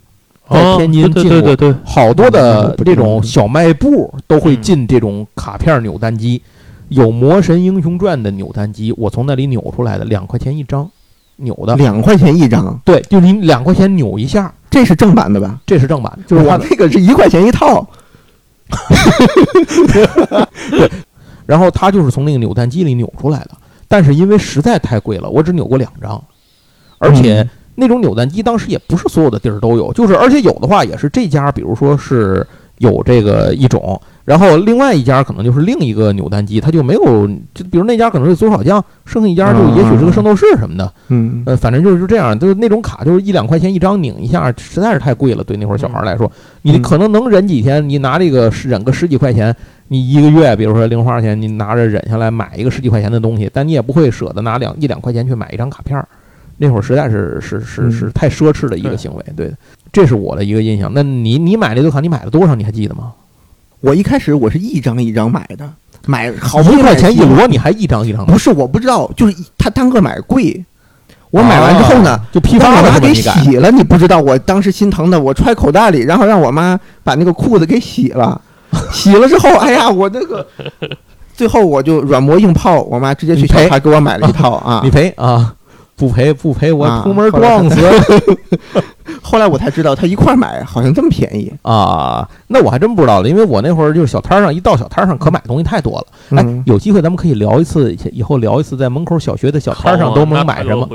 [0.49, 6.41] 在哦天津对进过对对对对，好多的这种小卖部都会嗯进这种卡片扭蛋机，
[6.89, 10.89] 有《魔神英雄传》的扭蛋机，我从那里扭出来的，两块钱一张，
[11.37, 11.75] 扭的。
[11.75, 15.59] 两块钱一张，对，就是你两块钱扭一下，这是正版的吧？
[15.65, 16.63] 这是正版，就是它的。
[16.63, 17.87] 我那个是一块钱一套。
[20.69, 20.91] 对
[21.47, 23.51] 然后它就是从那个扭蛋机里扭出来的，
[23.87, 26.23] 但是因为实在太贵了，我只扭过两张，
[26.99, 32.45] 而且那种扭蛋机当时也不是所有的地儿都有，就是而且有的话也是这家，比如说是
[32.77, 33.99] 有这个一种，
[34.29, 46.31] 然后另外一家可能就是另一个扭蛋机，它就没有，就比如那家可能是左小将，剩下一家就也许是个圣斗士什么的，嗯呃，反正就是这样，就是那种卡就是一两块钱一张，拧一下实在是太贵了，对那会儿小孩来说，
[46.61, 49.55] 你嗯可能能忍几天，你拿这个忍个十几块钱，
[49.87, 56.07] 你一个月，比如说零花钱，你拿着忍下来买一个十几块钱的东西，但你也不会舍得拿两一两块钱去买一张卡片儿。
[56.57, 59.51] 那会儿实在是是是嗯是太奢侈的一个行为，对，
[59.91, 60.91] 这是我的一个印象。
[60.93, 62.53] 那你你买这堆卡，你买了多少？
[62.53, 63.11] 你还记得吗？
[63.81, 65.69] 我一开始我是一张一张买的，
[66.05, 68.37] 买好不容易一块钱一摞，你还一张一张买不？
[68.37, 70.63] 是我不知道，就是他单个买贵。
[71.31, 72.87] 我买完之后呢，啊就批发了是吧？
[72.89, 78.41] 让我妈给你洗了，你不知道，我当时心疼的，我揣口袋里，然后让我妈把那个裤子给洗了，
[78.91, 80.45] 洗了之后，哎呀，我那个，
[81.35, 84.89] 最后我就软磨硬泡，我妈直接去小摊给我买了一套啊 你。
[84.89, 85.53] 赔啊？
[85.95, 87.77] 不赔不赔，我啊出门撞死。
[89.21, 91.51] 后来我才知道，他一块儿买好像这么便宜。
[91.61, 96.37] 啊，那我还真不知道了，因为我那会儿就是小摊儿上，一到小摊儿上可买东西太多了。
[96.37, 100.87] 哎嗯，有机会咱们可以聊一次，以后聊一次在门口小学的小摊儿上都能买什么。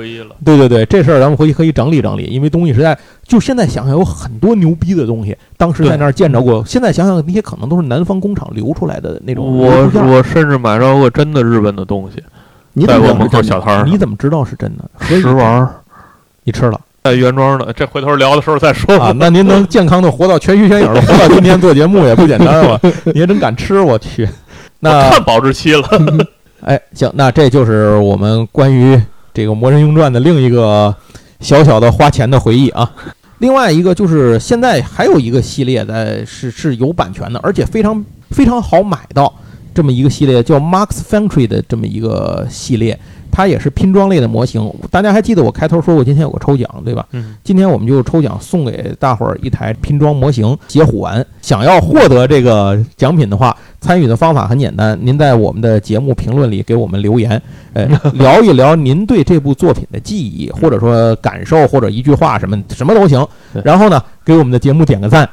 [0.45, 6.65] 对对对，这事儿咱们回去可以整理整理，因为东西实在就现在想想有很多牛逼的东西，当时在那儿见着过。
[6.65, 12.23] 现在想想那些可能都是南方工厂流出来的那种我我甚至买着过真的日本的东西，
[12.73, 14.85] 你怎么在我门口知道是真的小摊儿，你怎么知道是真的？
[15.01, 15.69] 食玩儿
[16.45, 19.09] 你吃了在原装的，这回头聊的时候再说吧。
[19.09, 19.17] 啊？
[19.19, 22.81] 那您能 健康的活到全虚全影的活到今天做节目也不简单了，
[23.13, 24.27] 你还真敢吃，我去。
[24.81, 25.87] 那看保质期了，
[26.65, 28.99] 哎，行，那这就是我们关于
[29.35, 30.95] 这个《魔神英传》的另一个
[31.41, 32.91] 小小的花钱的回忆啊。
[33.37, 39.31] 另外一个就是现在还有一个系列在是是有版权的，而且非常非常好买到
[39.75, 42.99] 这么一个系列，叫 Max Factory 的这么一个系列，
[43.35, 44.73] 它也是拼装类的模型。
[44.93, 47.05] 大家还记得我开头说过今天有个抽奖对吧？
[47.11, 51.27] 嗯，今天我们就抽奖送给大伙儿一台拼装模型解虎丸。
[51.43, 57.43] 想要获得这个奖品的话， 参与的方法很简单，您在我们的节目评论里给我们留言，
[57.73, 57.85] 呃，
[58.15, 63.27] 聊一聊您对这部作品的记忆，或者说感受，或者一句话什么什么都行。
[63.65, 65.29] 然后呢，给我们的节目点个赞，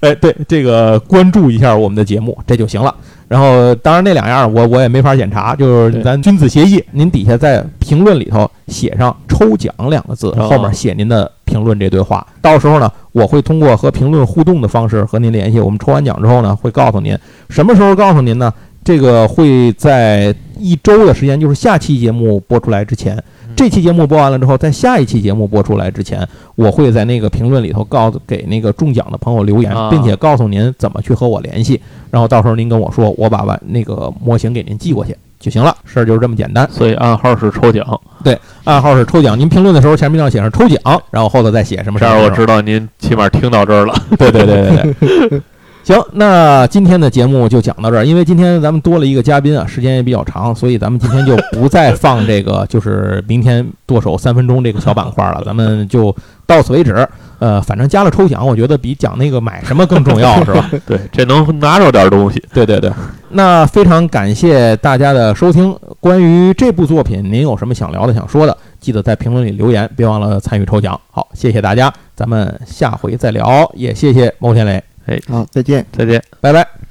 [0.00, 2.94] 哎， 对，这个关注一下我们的节目，这就行了。
[3.30, 12.26] 然后，当然那两样我我也没法检查，就是咱君子协议，您底下在评论里头写上“抽奖”两个字，哦后面写您的评论这对话。
[12.42, 15.60] 到时候呢，我会通过和评论互动的方式和您联系。
[15.60, 17.16] 我们抽完奖之后呢，会告诉您
[17.48, 18.52] 什么时候告诉您呢？
[18.82, 23.16] 这个会在一周的时间，就是下期节目播出来之前。
[23.56, 31.80] 这期节目播完了之后，在下一期节目播出来之前，我会在那个评论里头告诉给那个中奖的朋友留言，啊并且告诉您怎么去和我联系。
[32.10, 35.76] 然后到时候您跟我说，我把完那个模型给您寄过去就行了。
[35.84, 36.68] 事儿就是这么简单。
[36.70, 42.18] 所以暗号是抽奖，对暗号是抽奖，您评论的时候前面要写上抽奖，然后后头再写什么这什么。
[42.18, 43.94] 样我知道您起码听到这儿了。
[44.18, 45.42] 对对对对对。
[45.90, 48.06] 行，那今天的节目就讲到这儿。
[48.06, 56.14] 因为今天咱们多了一个嘉宾啊，时间也比较长，所以咱们今天就不再 放这个就是明天剁手三分钟这个小板块了，咱们就
[56.46, 57.04] 到此为止。
[57.40, 60.70] 呃，反正加了抽奖，我觉得比讲那个买什么更重要，是吧？
[60.86, 62.40] 对，这能拿着点东西。
[62.54, 62.92] 对对对。
[63.30, 65.74] 那非常感谢大家的收听。
[65.98, 71.00] 关于这部作品，您有什么想聊的、想说的，记得在评论里留言，别忘了参与抽奖。
[71.10, 73.68] 好，谢谢大家，咱们下回再聊。
[73.74, 74.82] 也谢谢牟天磊，
[75.28, 75.84] 好，再见。
[75.92, 76.22] 再见。
[76.40, 76.89] 拜拜。